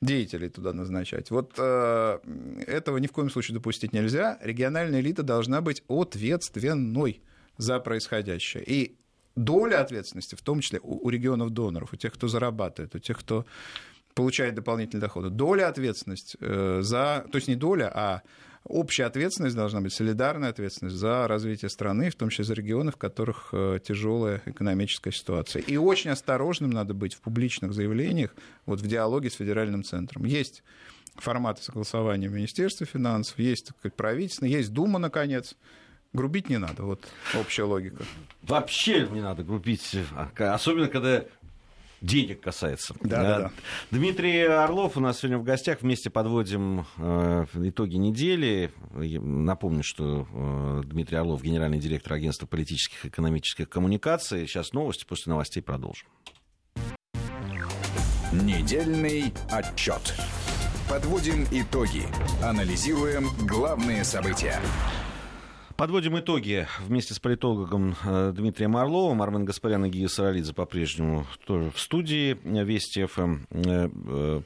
[0.00, 1.30] деятелей туда назначать.
[1.30, 2.18] Вот э,
[2.66, 4.38] этого ни в коем случае допустить нельзя.
[4.42, 7.20] Региональная элита должна быть ответственной
[7.56, 8.64] за происходящее.
[8.64, 8.96] И
[9.36, 13.46] доля ответственности, в том числе у, у регионов-доноров, у тех, кто зарабатывает, у тех, кто
[14.18, 17.24] получает дополнительные доходы, доля ответственности э, за...
[17.30, 18.22] То есть не доля, а
[18.64, 22.96] общая ответственность должна быть, солидарная ответственность за развитие страны, в том числе за регионы, в
[22.96, 25.62] которых э, тяжелая экономическая ситуация.
[25.62, 28.34] И очень осторожным надо быть в публичных заявлениях,
[28.66, 30.24] вот в диалоге с федеральным центром.
[30.24, 30.64] Есть
[31.14, 35.54] форматы согласования в Министерстве финансов, есть правительство, есть Дума, наконец,
[36.14, 37.06] Грубить не надо, вот
[37.38, 38.02] общая логика.
[38.42, 41.26] Вообще не надо грубить, а, особенно когда
[42.00, 42.94] денег касается.
[43.02, 43.50] Да, да, да.
[43.90, 45.82] Дмитрий Орлов у нас сегодня в гостях.
[45.82, 48.70] Вместе подводим э, итоги недели.
[48.92, 54.46] Напомню, что э, Дмитрий Орлов, генеральный директор агентства политических и экономических коммуникаций.
[54.46, 56.08] Сейчас новости, после новостей продолжим.
[58.32, 60.14] Недельный отчет.
[60.88, 62.02] Подводим итоги.
[62.42, 64.60] Анализируем главные события.
[65.78, 69.22] Подводим итоги вместе с политологом э, Дмитрием Орловым.
[69.22, 73.42] Армен Гаспарян и Гия Саралидзе по-прежнему тоже в студии Вести ФМ.
[73.52, 74.42] Э, э,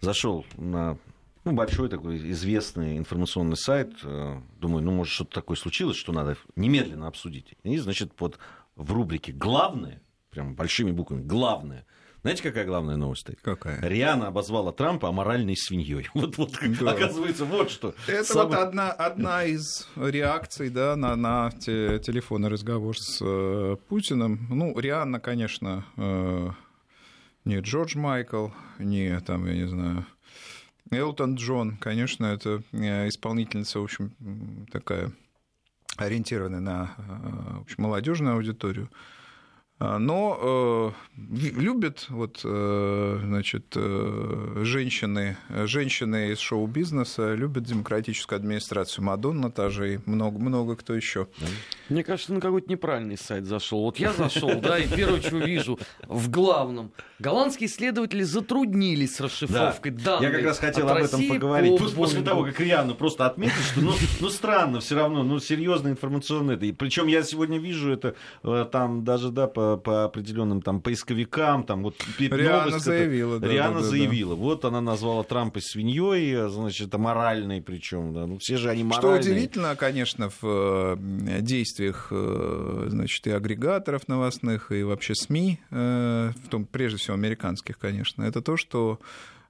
[0.00, 0.98] зашел на
[1.44, 3.92] ну, большой такой известный информационный сайт.
[4.02, 7.54] Думаю, ну, может, что-то такое случилось, что надо немедленно обсудить.
[7.62, 8.40] И, значит, под,
[8.74, 11.86] в рубрике «Главное» прям большими буквами, главное.
[12.26, 13.40] Знаете, какая главная новость стоит?
[13.40, 13.80] Какая?
[13.82, 16.08] Риана обозвала Трампа аморальной свиньей.
[16.14, 16.90] Вот, вот Да.
[16.90, 17.94] оказывается, вот что.
[18.08, 23.76] Это Самое- вот одна, одна из реакций да, на, на те- телефонный разговор с э,
[23.88, 24.44] Путиным.
[24.50, 26.48] Ну, Рианна, конечно, э,
[27.44, 28.48] не Джордж Майкл,
[28.80, 30.04] не там, я не знаю,
[30.90, 35.12] Элтон Джон, конечно, это э, исполнительница, в общем, такая
[35.96, 37.02] ориентированная на э,
[37.58, 38.90] в общем, молодежную аудиторию.
[39.78, 41.18] А, Но э,
[41.58, 49.04] любят вот, э, значит, э, женщины, женщины из шоу-бизнеса любят демократическую администрацию.
[49.04, 51.28] Мадонна та же и много, много кто еще.
[51.90, 53.82] Мне кажется, на какой-то неправильный сайт зашел.
[53.82, 56.90] Вот я зашел, да, и первое, что вижу, в главном.
[57.18, 60.22] Голландские исследователи затруднились с расшифровкой Да, данных.
[60.22, 61.78] я как раз хотел от об этом поговорить.
[61.78, 65.88] по после того, как Риану просто отметил, что ну, ну странно все равно, ну серьезно
[65.88, 66.66] информационно это.
[66.66, 71.64] И причем я сегодня вижу это э, там даже да по, по определенным там поисковикам,
[71.64, 74.34] там вот Риана новость, заявила, да, Риана да, да, заявила.
[74.34, 78.14] Вот она назвала Трампа свиньей, значит, аморальной причем.
[78.14, 78.26] Да.
[78.26, 79.20] Ну все же они Что моральные.
[79.20, 86.48] удивительно, конечно, в э, действиях э, значит, и агрегаторов новостных, и вообще СМИ, э, в
[86.48, 89.00] том, прежде всего американских, конечно, это то, что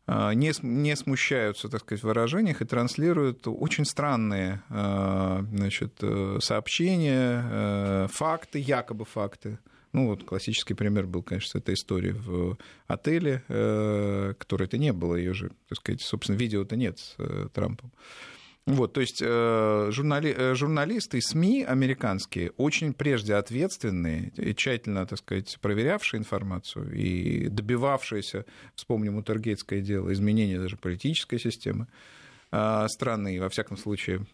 [0.06, 6.38] э, не, не смущаются, так сказать, в выражениях и транслируют очень странные э, значит, э,
[6.40, 9.58] сообщения, э, факты, якобы факты.
[9.92, 14.92] Ну, вот классический пример был, конечно, с этой историей в отеле, э, которой это не
[14.92, 17.92] было, ее же, так сказать, собственно, видео-то нет с э, Трампом.
[18.66, 25.06] Вот, то есть э, журнали, э, журналисты и СМИ американские очень прежде ответственные и тщательно,
[25.06, 28.44] так сказать, проверявшие информацию и добивавшиеся,
[28.74, 31.86] вспомним Утергейтское дело, изменения даже политической системы
[32.50, 34.26] э, страны, во всяком случае,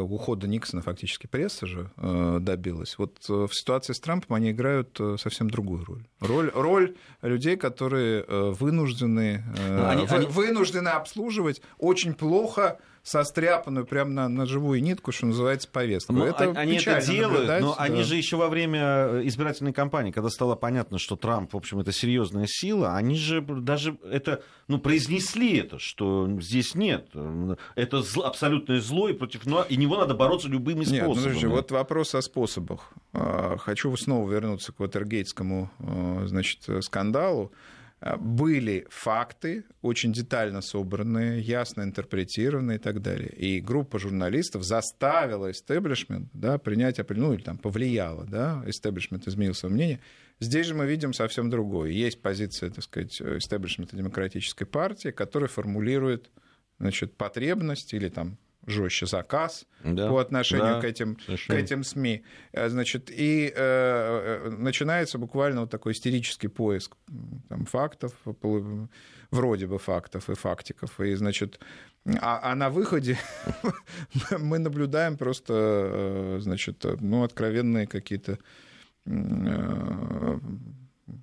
[0.00, 2.98] ухода Никсона фактически пресса же э, добилась.
[2.98, 6.04] Вот э, в ситуации с Трампом они играют э, совсем другую роль.
[6.20, 14.10] Роль, роль людей, которые вынуждены, Ну, они- вы- они- вынуждены обслуживать очень плохо состряпанную прямо
[14.10, 16.14] на, на живую нитку, что называется, повестку.
[16.14, 17.82] Ну, это они- они это делают, но да.
[17.82, 21.78] они же еще во время э, избирательной кампании, когда стало понятно, что Трамп, в общем,
[21.80, 27.98] это серьезная сила, они же даже это, ну, произнесли это, что здесь нет, э, это
[27.98, 31.24] зл- абсолютное зло, и против него, и него надо бороться любыми Нет, ну, способами.
[31.24, 32.90] подожди, вот вопрос о способах.
[33.12, 37.52] А, Хочу снова вернуться к Ватергейтскому э, значит, скандалу.
[38.04, 43.30] А, Были факты, очень детально собранные, ясно интерпретированные и так далее.
[43.30, 49.74] И группа журналистов заставила истеблишмент да, принять ну или там повлияла, да, истеблишмент изменил свое
[49.74, 50.00] мнение.
[50.38, 51.92] Здесь же мы видим совсем другое.
[51.92, 56.30] Есть позиция, так сказать, истеблишмента демократической партии, которая формулирует
[56.78, 58.36] значит, потребность или там
[58.66, 62.22] жестче заказ Да, по отношению да, к, этим, к этим СМИ.
[62.52, 66.96] Э, Значит, и э, э, начинается буквально вот такой истерический поиск
[67.48, 68.12] там, фактов,
[69.30, 71.00] вроде бы фактов и фактиков.
[71.00, 71.60] И, значит,
[72.20, 73.18] а, а на выходе
[74.38, 78.38] мы наблюдаем просто, э, значит, ну, откровенные какие-то
[79.06, 80.38] э,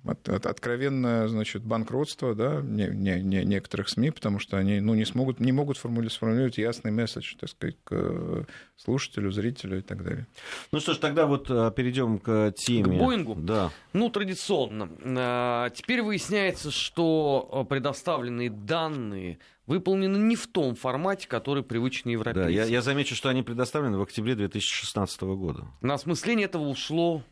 [0.04, 4.94] от- от- откровенное, значит, банкротство, да, не, не- не- некоторых СМИ, потому что они, ну,
[4.94, 8.44] не смогут, не могут формули- сформулировать ясный месседж, так сказать, к э,
[8.76, 10.26] слушателю, зрителю и так далее.
[10.70, 12.96] Ну что ж, тогда вот э, перейдем к теме.
[12.96, 13.34] К Боингу?
[13.34, 13.70] Да.
[13.92, 14.88] Ну, традиционно.
[15.04, 22.52] А, Теперь выясняется, что предоставленные данные выполнены не в том формате, который привычен Да, европейцам.
[22.52, 25.66] я, я замечу, что они предоставлены в октябре 2016 года.
[25.80, 27.22] На осмысление этого ушло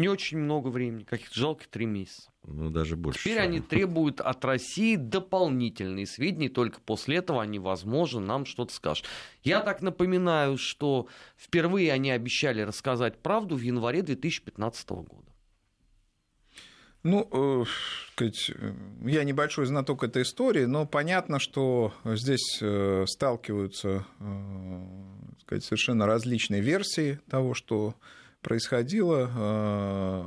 [0.00, 2.30] не очень много времени, каких-то жалких три месяца.
[2.46, 3.20] Ну, даже больше.
[3.20, 9.06] Теперь они требуют от России дополнительные сведения, только после этого они, возможно, нам что-то скажут.
[9.42, 15.24] Я так напоминаю, что впервые они обещали рассказать правду в январе 2015 года.
[17.02, 17.64] Ну, э,
[18.12, 18.72] сказать, э,
[19.04, 24.80] я небольшой знаток этой истории, но понятно, что здесь э, сталкиваются э,
[25.42, 27.94] сказать, совершенно различные версии того, что
[28.44, 29.30] происходило.
[29.34, 30.22] Э,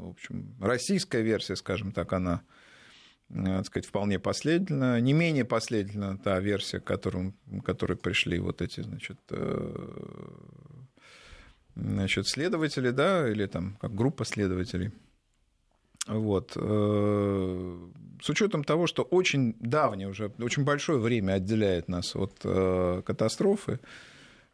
[0.00, 2.42] В общем, российская версия, скажем так, она
[3.32, 5.00] так сказать, вполне последовательна.
[5.00, 9.88] Не менее последовательна та версия, к которым, к которой пришли вот эти, значит, э,
[11.76, 14.90] значит, следователи, да, или там как группа следователей.
[16.08, 16.52] Вот.
[16.56, 17.88] э,
[18.20, 23.72] С учетом того, что очень давнее уже, очень большое время отделяет нас от э, катастрофы,
[23.72, 23.86] а,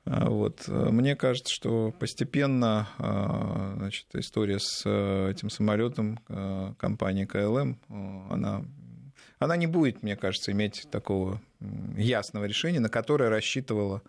[0.06, 0.64] вот.
[0.68, 6.18] э, Мне кажется, что постепенно э, значит, история с э, этим самолетом
[6.78, 7.78] компании КЛМ,
[8.30, 8.64] она,
[9.38, 11.40] она не будет, мне кажется, иметь такого
[11.96, 14.02] ясного решения, на которое рассчитывала,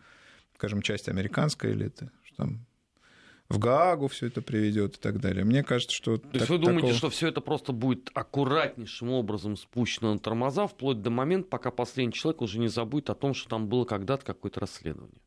[0.56, 2.66] скажем, часть американской элиты, что там
[3.50, 5.46] в Гаагу все это приведет и так далее.
[5.46, 6.18] Мне кажется, что...
[6.18, 6.94] То есть вы думаете, такого...
[6.94, 12.14] что все это просто будет аккуратнейшим образом спущено на тормоза, вплоть до момента, пока последний
[12.14, 15.22] человек уже не забудет о том, что там было когда-то какое-то расследование?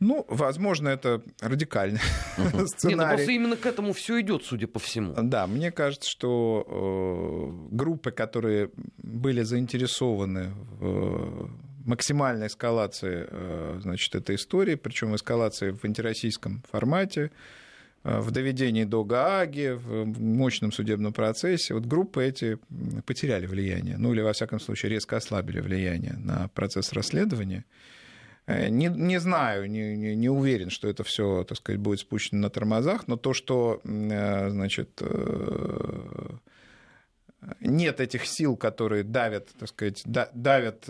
[0.00, 2.00] Ну, возможно, это радикальный
[2.38, 2.66] uh-huh.
[2.74, 2.98] сценарий.
[2.98, 5.14] Нет, просто именно к этому все идет, судя по всему.
[5.14, 11.50] Да, мне кажется, что э, группы, которые были заинтересованы в
[11.84, 17.30] максимальной эскалации э, значит, этой истории, причем эскалации в антироссийском формате,
[18.02, 22.58] э, в доведении до Гааги, в мощном судебном процессе, вот группы эти
[23.04, 27.64] потеряли влияние, ну или, во всяком случае, резко ослабили влияние на процесс расследования.
[28.50, 32.40] Э, не, не знаю, не, не, не уверен, что это все, так сказать, будет спущено
[32.40, 36.30] на тормозах, но то, что, э, значит, э,
[37.60, 40.84] нет этих сил, которые давят, так сказать, давят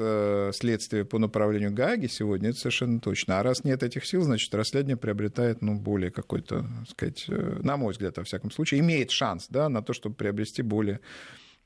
[0.56, 3.38] следствие по направлению Гааги сегодня, это совершенно точно.
[3.38, 7.92] А раз нет этих сил, значит, расследование приобретает, ну, более какой-то, так сказать, на мой
[7.92, 10.98] взгляд, во всяком случае, имеет шанс, да, на то, чтобы приобрести более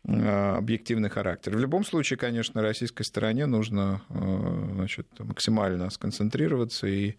[0.07, 1.57] объективный характер.
[1.57, 7.17] В любом случае, конечно, российской стороне нужно э, значит, максимально сконцентрироваться и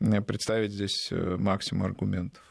[0.00, 2.42] э, представить здесь максимум аргументов.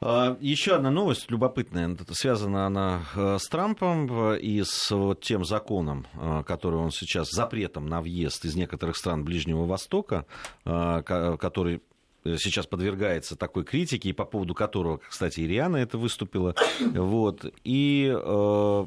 [0.00, 6.06] А, Еще одна новость любопытная, связана она с Трампом и с тем законом,
[6.46, 10.24] который он сейчас, запретом на въезд из некоторых стран Ближнего Востока,
[10.64, 11.82] который
[12.24, 16.54] сейчас подвергается такой критике, и по поводу которого, кстати, Ириана это выступила.
[16.80, 17.44] Вот.
[17.64, 18.86] И э,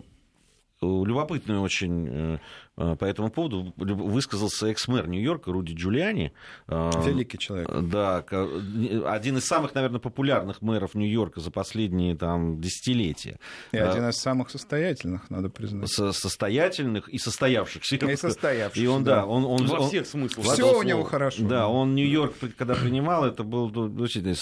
[1.05, 2.37] любопытную очень э,
[2.77, 6.33] э, по этому поводу высказался экс-мэр Нью-Йорка Руди Джулиани.
[6.67, 7.69] Э, Великий человек.
[7.69, 13.39] Да, один из самых, наверное, популярных мэров Нью-Йорка за последние там, десятилетия.
[13.71, 15.89] И один из самых состоятельных, надо признать.
[15.89, 17.95] состоятельных и состоявшихся.
[17.95, 18.81] И состоявшихся.
[18.81, 20.53] И он, да, он, он, Во он, всех смыслах.
[20.53, 21.43] Все у него хорошо.
[21.47, 24.33] Да, он Нью-Йорк, когда принимал, это был действительно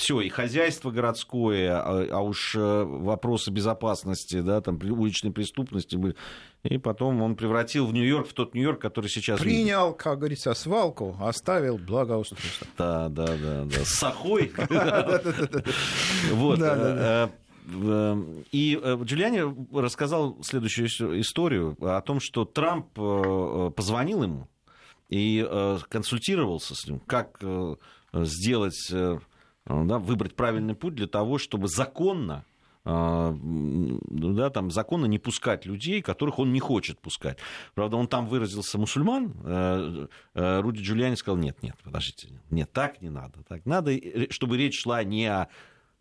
[0.00, 6.16] все, и хозяйство городское, а, а уж э, вопросы безопасности, да, там, уличной преступности были.
[6.62, 9.40] И потом он превратил в Нью-Йорк в тот Нью-Йорк, который сейчас...
[9.40, 12.66] Принял, как говорится, свалку, оставил благоустройство.
[12.78, 13.84] Да, да, да, да.
[13.84, 14.52] С сахой.
[16.32, 16.58] Вот.
[16.60, 17.28] Э,
[17.66, 20.88] э, и Джулиани рассказал следующую
[21.20, 22.92] историю о том, что Трамп
[23.74, 24.48] позвонил ему
[25.10, 25.46] и
[25.88, 27.42] консультировался с ним, как
[28.12, 29.18] сделать Э,
[29.66, 32.44] да, выбрать правильный путь для того, чтобы законно
[32.84, 37.38] э, да, там законно не пускать людей, которых он не хочет пускать.
[37.74, 43.10] Правда, он там выразился мусульман, э, Руди Джулиани сказал, нет, нет, подождите, нет, так не
[43.10, 43.42] надо.
[43.48, 43.92] Так надо,
[44.30, 45.48] чтобы речь шла не о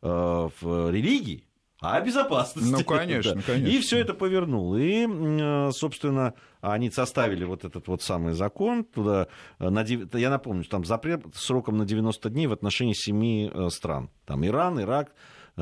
[0.01, 1.48] в религии,
[1.81, 2.69] а о безопасности.
[2.69, 3.41] Ну, конечно, да.
[3.41, 3.67] конечно.
[3.67, 4.75] И все это повернул.
[4.75, 8.83] И, собственно, они составили вот этот вот самый закон.
[8.83, 9.27] Туда,
[9.59, 9.81] э, на,
[10.17, 14.09] я напомню, там запрет сроком на 90 дней в отношении семи э, стран.
[14.25, 15.13] Там Иран, Ирак,
[15.55, 15.61] э,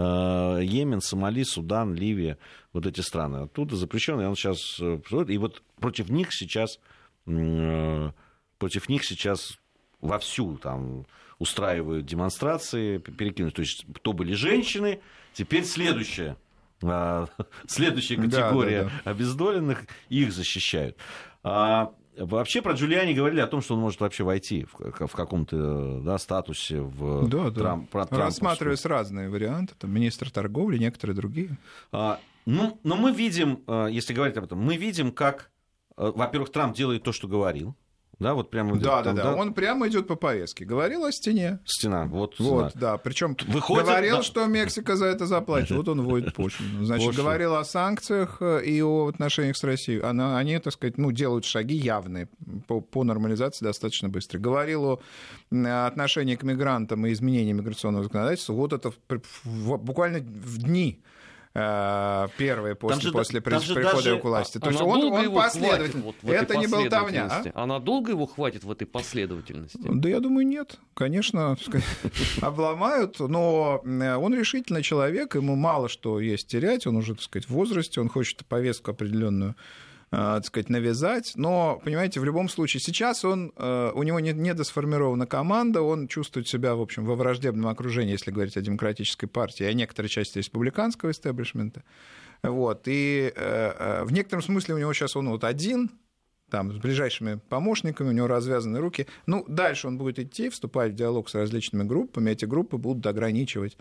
[0.63, 2.39] Йемен, Сомали, Судан, Ливия,
[2.73, 3.43] вот эти страны.
[3.43, 4.79] Оттуда запрещен, и он сейчас...
[4.79, 6.79] И вот против них сейчас...
[7.25, 9.59] Против них сейчас
[10.01, 11.05] вовсю там
[11.39, 13.53] устраивают демонстрации, перекинуть.
[13.53, 15.01] То есть, кто были женщины,
[15.37, 16.35] теперь следующее.
[16.83, 17.27] А,
[17.67, 19.11] следующая категория да, да, да.
[19.11, 20.97] обездоленных, их защищают.
[21.43, 26.01] А, Вообще про Джулиани говорили о том, что он может вообще войти в, в каком-то
[26.01, 28.07] да, статусе в да, Трамп, да.
[28.09, 31.57] Рассматриваются разные варианты, там министр торговли, некоторые другие.
[31.91, 35.51] А, ну, но мы видим, а, если говорить об этом, мы видим, как,
[35.95, 37.75] а, во-первых, Трамп делает то, что говорил.
[38.19, 38.75] Да, вот прямо.
[38.77, 40.65] Да, там, да, да, Он прямо идет по повестке.
[40.65, 41.59] Говорил о стене.
[41.65, 42.35] Стена, вот.
[42.39, 42.81] Вот, стена.
[42.81, 42.97] да.
[42.97, 44.23] Причем Выходит, говорил, да.
[44.23, 45.71] что Мексика за это заплатит.
[45.71, 46.83] Вот он вводит пошлину.
[46.85, 47.23] Значит, Пошлин.
[47.23, 50.01] говорил о санкциях э, и о отношениях с Россией.
[50.01, 52.27] Она, они, так сказать, ну, делают шаги явные
[52.67, 54.39] по, по нормализации достаточно быстро.
[54.39, 54.99] Говорил о
[55.85, 58.53] отношении к мигрантам и изменении миграционного законодательства.
[58.53, 58.91] Вот это
[59.45, 61.03] буквально в дни
[62.37, 64.57] первые после, же, после прихода даже, к власти.
[64.59, 66.03] То есть он, он последовательный.
[66.03, 67.25] Вот Это не болтовня.
[67.25, 67.43] А?
[67.53, 69.79] а надолго его хватит в этой последовательности?
[69.81, 70.79] Да я думаю, нет.
[70.93, 71.57] Конечно,
[72.41, 77.47] обломают, но э, он решительный человек, ему мало что есть терять, он уже, так сказать,
[77.47, 81.33] в возрасте, он хочет повестку определенную Э, так сказать, навязать.
[81.35, 86.75] Но, понимаете, в любом случае, сейчас он, э, у него недосформирована команда, он чувствует себя,
[86.75, 91.83] в общем, во враждебном окружении, если говорить о демократической партии, о некоторой части республиканского истеблишмента.
[92.41, 92.83] Вот.
[92.85, 95.91] И э, в некотором смысле у него сейчас он вот один,
[96.49, 99.07] там, с ближайшими помощниками, у него развязаны руки.
[99.25, 103.77] Ну, дальше он будет идти, вступать в диалог с различными группами, эти группы будут ограничивать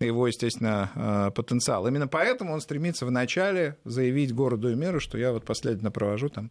[0.00, 1.86] его, естественно, э, потенциал.
[1.86, 6.50] Именно поэтому он стремится вначале заявить городу и миру, что я вот последовательно провожу там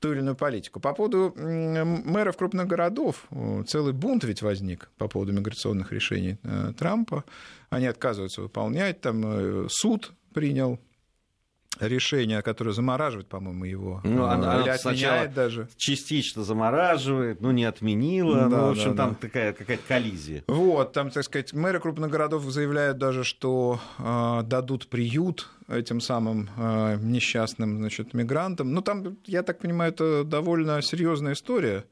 [0.00, 0.80] ту или иную политику.
[0.80, 3.26] По поводу мэров крупных городов,
[3.66, 7.24] целый бунт ведь возник по поводу миграционных решений э, Трампа.
[7.70, 10.78] Они отказываются выполнять, там э, суд принял
[11.80, 14.00] решение, которое замораживает, по-моему, его.
[14.04, 15.68] Ну, она, или отменяет даже.
[15.76, 18.48] Частично замораживает, ну, не отменила.
[18.48, 19.16] Да, ну, в общем, да, там да.
[19.20, 20.44] такая какая-то коллизия.
[20.48, 26.48] Вот, там, так сказать, мэры крупных городов заявляют даже, что э, дадут приют этим самым
[26.56, 28.72] э, несчастным, значит, мигрантам.
[28.72, 31.84] Ну, там, я так понимаю, это довольно серьезная история.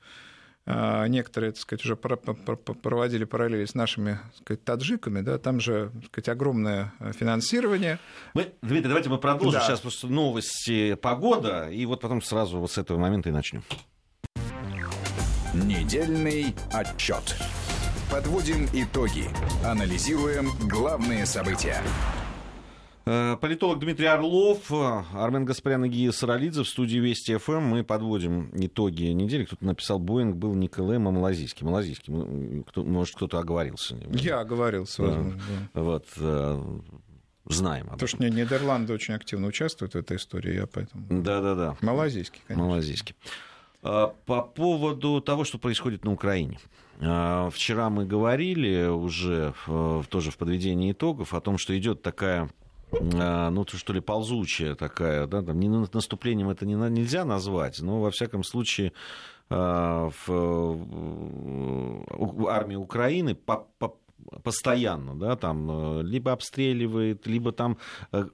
[0.69, 5.93] А, некоторые, так сказать, уже проводили параллели с нашими так сказать, таджиками, да, там же
[5.95, 8.01] так сказать, огромное финансирование.
[8.35, 9.61] Мы, Дмитрий, давайте мы продолжим.
[9.61, 9.67] Да.
[9.67, 13.63] Сейчас просто новости, погода, и вот потом сразу вот с этого момента и начнем.
[15.55, 17.37] Недельный отчет.
[18.11, 19.25] Подводим итоги.
[19.65, 21.81] Анализируем главные события.
[23.09, 27.61] Э, политолог Дмитрий Орлов, э, Армен Гаспарян и Гия Саралидзе в студии Вести ФМ.
[27.61, 29.45] Мы подводим итоги недели.
[29.45, 31.65] Кто-то написал, Боинг был не KLM, а малазийский.
[31.65, 32.65] Малазийский.
[32.67, 33.97] Кто, может, кто-то оговорился.
[34.11, 35.41] Я оговорился, возможно.
[35.73, 35.81] Да.
[35.83, 36.81] Вот э,
[37.45, 37.87] знаем.
[37.91, 41.07] Потому что Нидерланды очень активно участвуют в этой истории, я поэтому...
[41.09, 41.77] Да-да-да.
[41.83, 42.67] Малазийский, конечно.
[42.67, 43.15] Малазийский.
[43.83, 46.59] По поводу того, что происходит на Украине.
[46.99, 49.55] Вчера мы говорили уже
[50.11, 52.51] тоже в подведении итогов о том, что идет такая
[52.93, 58.01] ну, то, что ли, ползучая такая, да, там, не наступлением это не, нельзя назвать, но,
[58.01, 58.93] во всяком случае,
[59.49, 60.29] а, в,
[62.09, 63.97] в армии Украины по, по,
[64.43, 67.79] постоянно, да, там, э, либо обстреливает, либо там
[68.13, 68.25] э,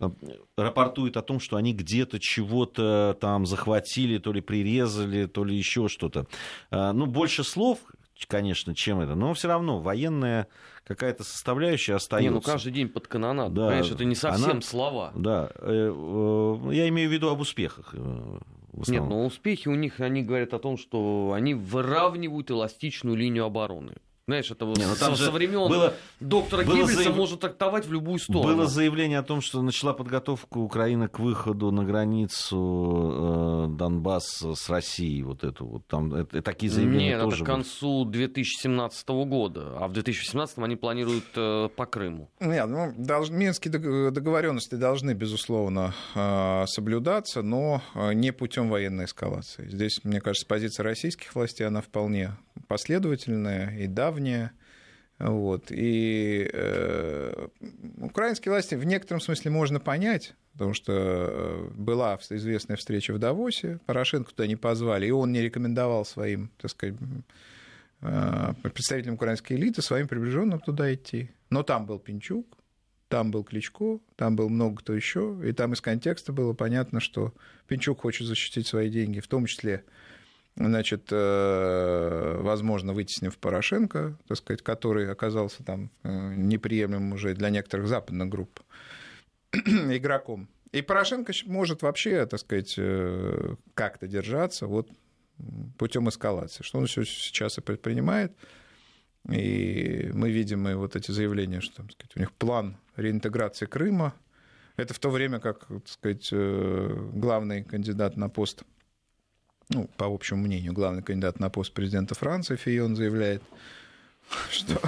[0.00, 0.10] э,
[0.56, 5.88] рапортует о том, что они где-то чего-то там захватили, то ли прирезали, то ли еще
[5.88, 6.26] что-то.
[6.70, 7.78] А, ну, больше слов,
[8.26, 10.48] конечно, чем это, но все равно военная
[10.84, 12.28] какая-то составляющая остается.
[12.28, 15.12] Не, ну каждый день под канонаду, да, понимаешь, это не совсем она, слова.
[15.14, 17.94] Да, э, э, я имею в виду об успехах.
[17.94, 18.38] Э,
[18.88, 23.94] Нет, но успехи у них, они говорят о том, что они выравнивают эластичную линию обороны.
[24.28, 27.16] Знаешь, это Не, ну, со, со времен было, доктора было Геббельса заяв...
[27.16, 28.56] может трактовать в любую сторону.
[28.56, 34.68] Было заявление о том, что начала подготовку Украины к выходу на границу э, Донбасса с
[34.68, 35.22] Россией.
[35.22, 37.36] Вот это вот там это, такие заявления Нет, тоже.
[37.36, 42.28] это к концу 2017 года, а в 2018 они планируют э, по Крыму.
[42.38, 43.30] Нет, ну долж...
[43.30, 43.72] минские
[44.10, 49.66] договоренности должны безусловно э, соблюдаться, но э, не путем военной эскалации.
[49.70, 54.17] Здесь, мне кажется, позиция российских властей она вполне последовательная и давняя.
[55.18, 55.66] Вот.
[55.70, 57.48] И э,
[58.00, 63.80] украинские власти в некотором смысле можно понять, потому что э, была известная встреча в Давосе,
[63.86, 66.94] Порошенко туда не позвали, и он не рекомендовал своим, так сказать,
[68.02, 71.32] э, представителям украинской элиты, своим приближенным туда идти.
[71.50, 72.56] Но там был Пинчук,
[73.08, 77.34] там был Кличко, там был много кто еще, и там из контекста было понятно, что
[77.66, 79.84] Пинчук хочет защитить свои деньги, в том числе
[80.58, 87.86] значит, э, возможно, вытеснив Порошенко, так сказать, который оказался там э, неприемлемым уже для некоторых
[87.86, 88.60] западных групп
[89.52, 90.48] игроком.
[90.72, 94.90] И Порошенко может вообще, так сказать, э, как-то держаться вот
[95.78, 98.32] путем эскалации, что он сейчас и предпринимает.
[99.30, 104.14] И мы видим и вот эти заявления, что так сказать, у них план реинтеграции Крыма.
[104.76, 108.64] Это в то время как, так сказать, главный кандидат на пост
[109.70, 113.42] ну, по общему мнению, главный кандидат на пост президента Франции, Фион заявляет,
[114.50, 114.80] что,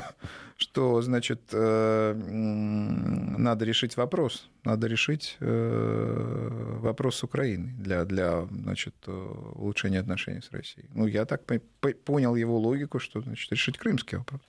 [0.57, 6.49] что значит, э, надо решить вопрос, надо решить э,
[6.81, 10.89] вопрос с Украиной для, для значит, улучшения отношений с Россией.
[10.95, 11.43] Ну, я так
[12.05, 14.41] понял его логику, что значит, решить крымский вопрос.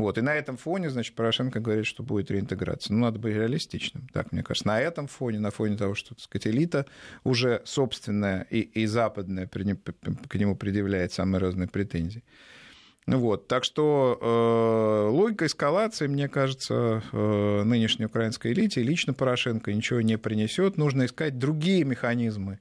[0.00, 0.16] Вот.
[0.16, 2.94] И на этом фоне, значит, Порошенко говорит, что будет реинтеграция.
[2.94, 4.66] Ну, надо быть реалистичным, так мне кажется.
[4.66, 6.86] На этом фоне, на фоне того, что, так сказать, элита
[7.22, 12.24] уже собственная и, и западная к нему предъявляет самые разные претензии.
[13.06, 19.72] Ну вот, так что э, логика эскалации, мне кажется, э, нынешней украинской элите, лично Порошенко
[19.72, 20.76] ничего не принесет.
[20.76, 22.60] Нужно искать другие механизмы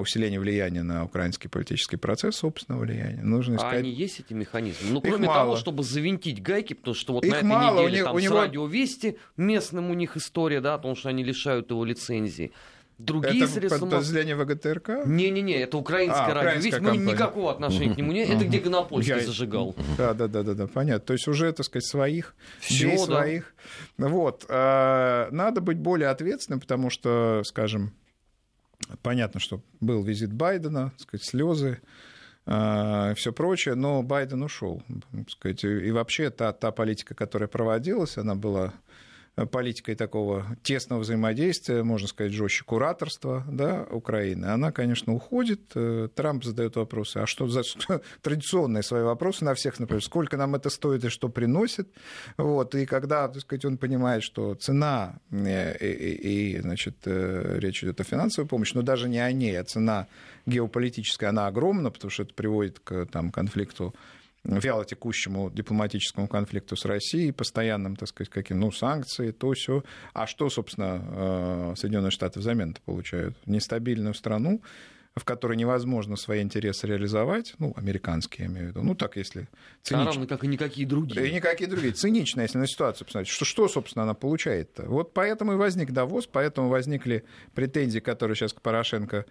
[0.00, 3.22] усиление влияния на украинский политический процесс, собственного влияния.
[3.22, 3.74] Нужно искать...
[3.74, 4.90] А они есть эти механизмы?
[4.90, 7.80] Ну, кроме того, чтобы завинтить гайки, потому что вот Их на этой мало.
[7.82, 8.36] неделе у там у с него...
[8.36, 12.52] радио Вести местным у них история, да, потому что они лишают его лицензии.
[12.98, 13.86] Другие это средства...
[13.86, 15.06] подразделение ВГТРК?
[15.06, 16.60] Не-не-не, это украинское а, радио.
[16.60, 18.28] Ведь мы никакого отношения к нему нет.
[18.28, 19.20] Это где Гонопольский Я...
[19.20, 19.76] зажигал.
[19.96, 21.06] Да, да, да, да, да, понятно.
[21.06, 23.04] То есть уже, так сказать, своих, Всё, да.
[23.04, 23.54] своих.
[23.98, 24.46] Вот.
[24.48, 27.92] А, надо быть более ответственным, потому что, скажем,
[29.02, 31.80] Понятно, что был визит Байдена, так сказать, слезы,
[32.46, 34.82] а, все прочее, но Байден ушел.
[35.28, 38.72] Сказать, и вообще та, та политика, которая проводилась, она была
[39.46, 45.72] политикой такого тесного взаимодействия, можно сказать, жестче кураторства да, Украины, она, конечно, уходит.
[45.74, 47.62] Э, Трамп задает вопросы, а что за
[48.22, 51.88] традиционные свои вопросы на всех, например, сколько нам это стоит и что приносит.
[52.36, 57.58] Вот, и когда так сказать, он понимает, что цена, э, и, и, и значит, э,
[57.58, 60.06] речь идет о финансовой помощи, но даже не о ней, а цена
[60.46, 63.94] геополитическая, она огромна, потому что это приводит к там, конфликту
[64.48, 69.84] вялотекущему дипломатическому конфликту с Россией, постоянным, так сказать, каким, ну, санкции, то все.
[70.14, 73.36] А что, собственно, э, Соединенные Штаты взамен получают?
[73.46, 74.62] Нестабильную страну,
[75.18, 79.48] в которой невозможно свои интересы реализовать, ну, американские, я имею в виду, ну, так, если
[79.82, 80.10] цинично.
[80.10, 81.28] А равно как и никакие другие.
[81.28, 81.92] И никакие другие.
[81.92, 83.28] Цинично, если на ситуацию посмотреть.
[83.28, 84.84] Что, что собственно, она получает-то?
[84.84, 87.24] Вот поэтому и возник Давос, поэтому возникли
[87.54, 89.26] претензии, которые сейчас к Порошенко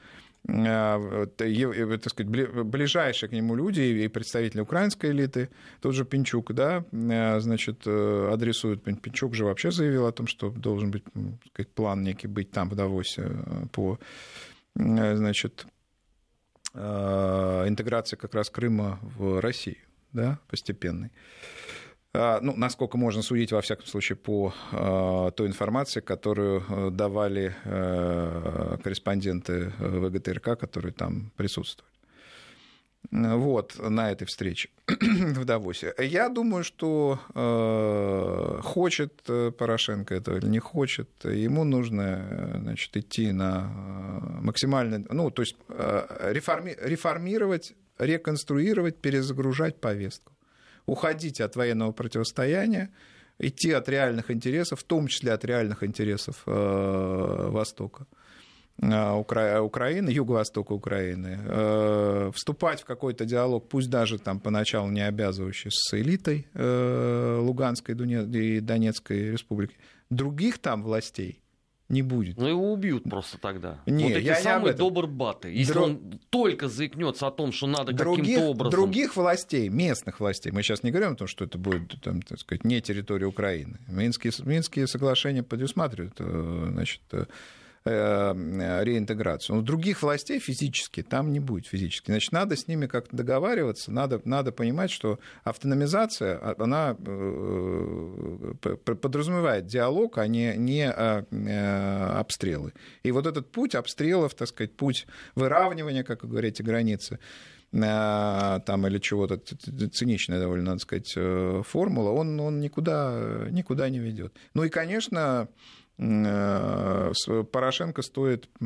[0.48, 5.50] так сказать, ближайшие к нему люди и представители украинской элиты,
[5.82, 8.82] тот же Пинчук, да, а, значит, э, адресуют.
[8.84, 11.04] Пинчук же вообще заявил о том, что должен быть
[11.52, 14.00] сказать, план некий быть там в Давосе э, по,
[14.80, 15.66] э, значит,
[16.74, 19.78] интеграции как раз Крыма в Россию,
[20.14, 21.10] да, постепенной.
[22.20, 27.56] А, ну, насколько можно судить, во всяком случае, по а, той информации, которую э, давали
[27.64, 31.94] э, корреспонденты ВГТРК, которые там присутствовали.
[33.12, 35.94] Вот, на этой встрече в Давосе.
[36.00, 39.14] Я думаю, что э, хочет
[39.58, 43.70] Порошенко этого или не хочет, ему нужно значит, идти на
[44.42, 50.34] максимально, ну, то есть реформи, реформировать, реконструировать, перезагружать повестку
[50.88, 52.90] уходить от военного противостояния,
[53.38, 58.08] идти от реальных интересов, в том числе от реальных интересов э, Востока.
[58.82, 59.62] Э, Укра...
[59.62, 65.94] Украины, юго-востока Украины, э, вступать в какой-то диалог, пусть даже там поначалу не обязывающий с
[65.94, 69.76] элитой Луганской и Донецкой республики,
[70.10, 71.42] других там властей
[71.90, 72.38] не будет.
[72.38, 73.80] Ну, его убьют просто тогда.
[73.86, 75.50] Не, вот эти я самые добрбаты.
[75.50, 75.86] Если Друг...
[75.86, 78.72] он только заикнется о том, что надо каким-то образом...
[78.72, 82.40] Других властей, местных властей, мы сейчас не говорим о том, что это будет, там, так
[82.40, 83.80] сказать, не территория Украины.
[83.88, 87.26] Минские, Минские соглашения предусматривают э, значит, Э,
[87.88, 89.58] реинтеграцию.
[89.58, 92.12] Но других властей физически там не будет физически.
[92.12, 98.54] Значит, надо с ними как-то договариваться, надо, надо понимать, что автономизация, а, она э,
[99.02, 102.74] подразумевает диалог, а не, не э, обстрелы.
[103.04, 107.20] И вот этот путь обстрелов, так сказать, путь выравнивания, как вы говорите, границы,
[107.72, 111.14] там или чего-то циничная довольно, надо сказать,
[111.68, 114.34] формула, он, он никуда, никуда не ведет.
[114.54, 118.66] Ну и, конечно, Э, Порошенко стоит Э,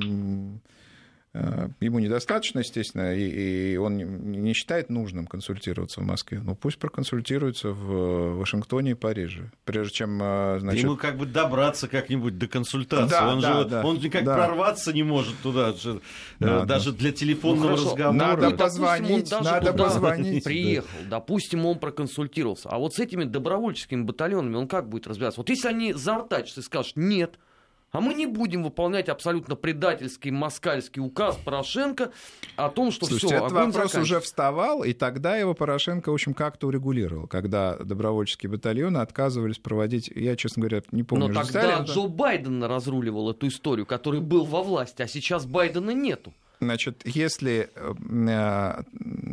[1.34, 6.42] ему недостаточно, естественно, и, и он не считает нужным консультироваться в Москве.
[6.44, 10.84] Ну, пусть проконсультируется в Вашингтоне и Париже, прежде чем, э, значит...
[10.84, 13.12] Ему как бы добраться как-нибудь до консультации.
[13.12, 14.36] Да, он да, же да, он никак да.
[14.36, 16.00] прорваться не может туда, э,
[16.40, 16.98] да, даже да.
[16.98, 18.12] для телефонного ну, разговора.
[18.12, 20.44] Надо позвонить, допустим, надо позвонить.
[20.44, 22.68] Приехал, допустим, он проконсультировался.
[22.70, 25.40] А вот с этими добровольческими батальонами он как будет разбираться?
[25.40, 27.40] Вот если они заортачатся и скажут «нет»,
[27.92, 32.12] а мы не будем выполнять абсолютно предательский москальский указ Порошенко
[32.56, 36.68] о том, что все, этот вопрос уже вставал, и тогда его Порошенко, в общем, как-то
[36.68, 41.28] урегулировал, когда добровольческие батальоны отказывались проводить, я, честно говоря, не помню.
[41.28, 46.34] Но тогда Джо Байден разруливал эту историю, который был во власти, а сейчас Байдена нету.
[46.62, 48.84] Значит, если э,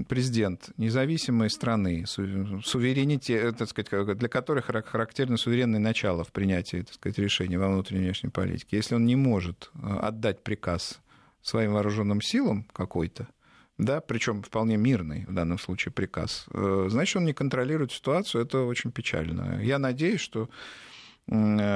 [0.09, 6.95] президент независимой страны, суверенитет, э, так сказать, для которой характерно суверенное начало в принятии так
[6.95, 11.01] сказать, решений во внутренней и внешней политике, если он не может э, отдать приказ
[11.43, 13.29] своим вооруженным силам какой-то,
[13.77, 18.91] да, причем вполне мирный в данном случае приказ, значит, он не контролирует ситуацию, это очень
[18.91, 19.63] печально.
[19.63, 20.49] Я надеюсь, что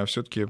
[0.07, 0.47] все-таки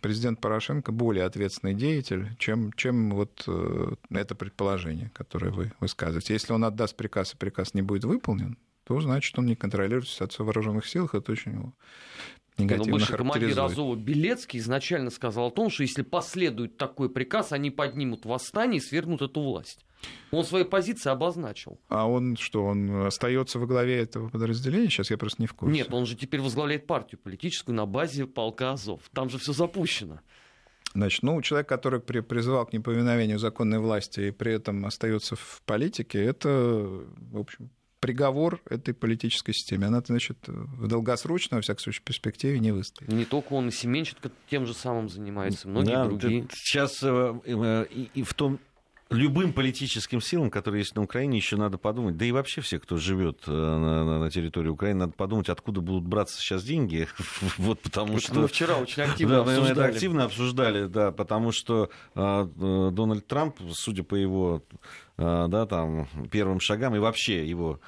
[0.00, 6.34] президент Порошенко более ответственный деятель, чем, чем вот э, это предположение, которое вы высказываете.
[6.34, 10.44] Если он отдаст приказ, и приказ не будет выполнен, то значит, он не контролирует ситуацию
[10.44, 11.72] в вооруженных силах, это очень его
[12.58, 17.52] негативно Но бывший командир Азова Белецкий изначально сказал о том, что если последует такой приказ,
[17.52, 19.84] они поднимут восстание и свергнут эту власть.
[20.30, 21.78] Он свои позиции обозначил.
[21.88, 24.88] А он что, он остается во главе этого подразделения?
[24.88, 25.74] Сейчас я просто не в курсе.
[25.74, 29.02] Нет, он же теперь возглавляет партию политическую на базе полка Азов.
[29.12, 30.20] Там же все запущено.
[30.94, 36.22] Значит, ну, человек, который призывал к неповиновению законной власти и при этом остается в политике,
[36.22, 36.48] это,
[37.32, 39.86] в общем, приговор этой политической системе.
[39.86, 43.10] Она, значит, в долгосрочной, во всяком случае, перспективе не выстоит.
[43.10, 46.46] Не только он, и Семенченко тем же самым занимается, многие да, другие.
[46.52, 48.60] Сейчас э, э, и в том
[49.14, 52.96] любым политическим силам, которые есть на Украине, еще надо подумать, да и вообще все, кто
[52.96, 57.08] живет э, на, на территории Украины, надо подумать, откуда будут браться сейчас деньги.
[57.58, 58.34] вот потому что...
[58.34, 59.66] Мы вчера очень активно да, обсуждали.
[59.66, 62.48] Мы это активно обсуждали, да, потому что э,
[62.92, 64.62] Дональд Трамп, судя по его
[65.16, 67.80] э, да, там, первым шагам и вообще его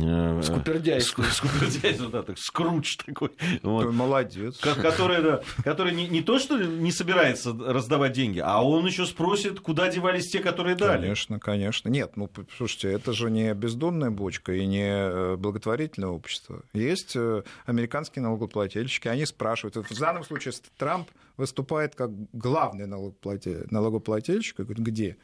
[0.00, 1.22] Э, скупердяйство.
[1.22, 3.30] Скупердяйство, да, так, скруч такой.
[3.62, 3.92] Вот.
[3.92, 4.58] Молодец.
[4.58, 9.60] Который, да, который не, не то, что не собирается раздавать деньги, а он еще спросит,
[9.60, 11.02] куда девались те, которые дали.
[11.02, 11.88] Конечно, конечно.
[11.88, 16.62] Нет, ну, слушайте, это же не бездонная бочка и не э, благотворительное общество.
[16.72, 19.76] Есть э, американские налогоплательщики, они спрашивают.
[19.76, 25.16] В данном случае Трамп выступает как главный налогоплательщик, говорит, где?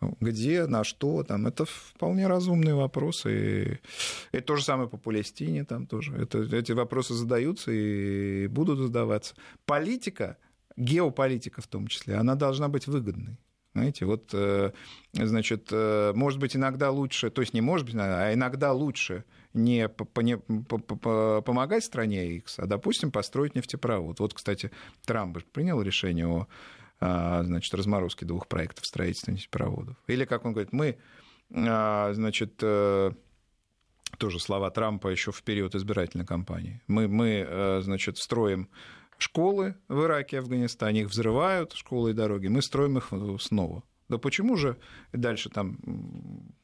[0.00, 3.80] Где, на что, там, это вполне разумные вопросы.
[4.32, 6.14] И, и то же самое по Палестине там тоже.
[6.16, 9.34] Это, эти вопросы задаются и будут задаваться.
[9.66, 10.36] Политика,
[10.76, 13.38] геополитика в том числе, она должна быть выгодной.
[13.74, 14.72] Знаете, вот, э,
[15.12, 19.24] значит, э, может быть, иногда лучше, то есть не может быть, а иногда лучше
[19.54, 24.20] не, помогать стране X, а, допустим, построить нефтепровод.
[24.20, 24.70] Вот, кстати,
[25.04, 26.48] Трамп принял решение о
[27.00, 29.96] значит, разморозки двух проектов строительства нефтепроводов.
[30.06, 30.98] Или, как он говорит, мы,
[31.54, 33.12] а, значит, э,
[34.18, 36.82] тоже слова Трампа еще в период избирательной кампании.
[36.86, 38.68] Мы, мы э, значит, строим
[39.18, 43.82] школы в Ираке и Афганистане, их взрывают, школы и дороги, мы строим их снова.
[44.08, 44.78] Да почему же
[45.12, 45.78] дальше там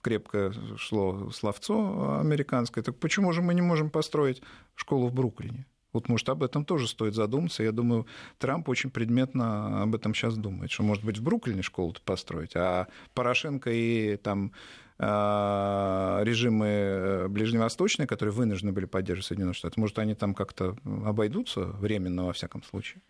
[0.00, 4.42] крепко шло словцо американское, так почему же мы не можем построить
[4.74, 5.66] школу в Бруклине?
[5.94, 7.62] Вот, может, об этом тоже стоит задуматься.
[7.62, 8.06] Я думаю,
[8.38, 12.88] Трамп очень предметно об этом сейчас думает, что, может быть, в Бруклине школу построить, а
[13.14, 14.52] Порошенко и там
[14.98, 21.64] а, режимы э, ближневосточные, которые вынуждены были поддерживать Соединенные Штаты, может, они там как-то обойдутся
[21.64, 23.00] временно, во всяком случае?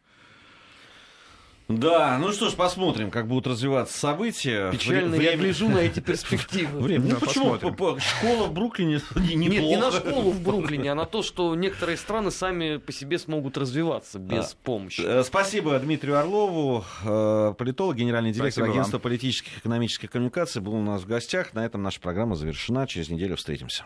[1.69, 4.71] Да, ну что ж, посмотрим, как будут развиваться события.
[4.71, 5.31] Печально Время...
[5.31, 6.81] я гляжу на эти перспективы.
[6.81, 7.15] Время.
[7.15, 7.57] Ну, почему?
[7.99, 9.35] Школа в Бруклине неплохо.
[9.35, 13.19] Нет, не на школу в Бруклине, а на то, что некоторые страны сами по себе
[13.19, 14.57] смогут развиваться без а.
[14.63, 15.03] помощи.
[15.05, 19.03] Э, спасибо Дмитрию Орлову, э, политолог, генеральный директор Спасибо агентства вам.
[19.03, 21.55] политических и экономических коммуникаций, был у нас в гостях.
[21.55, 22.87] На этом наша программа завершена.
[22.87, 23.85] Через неделю встретимся.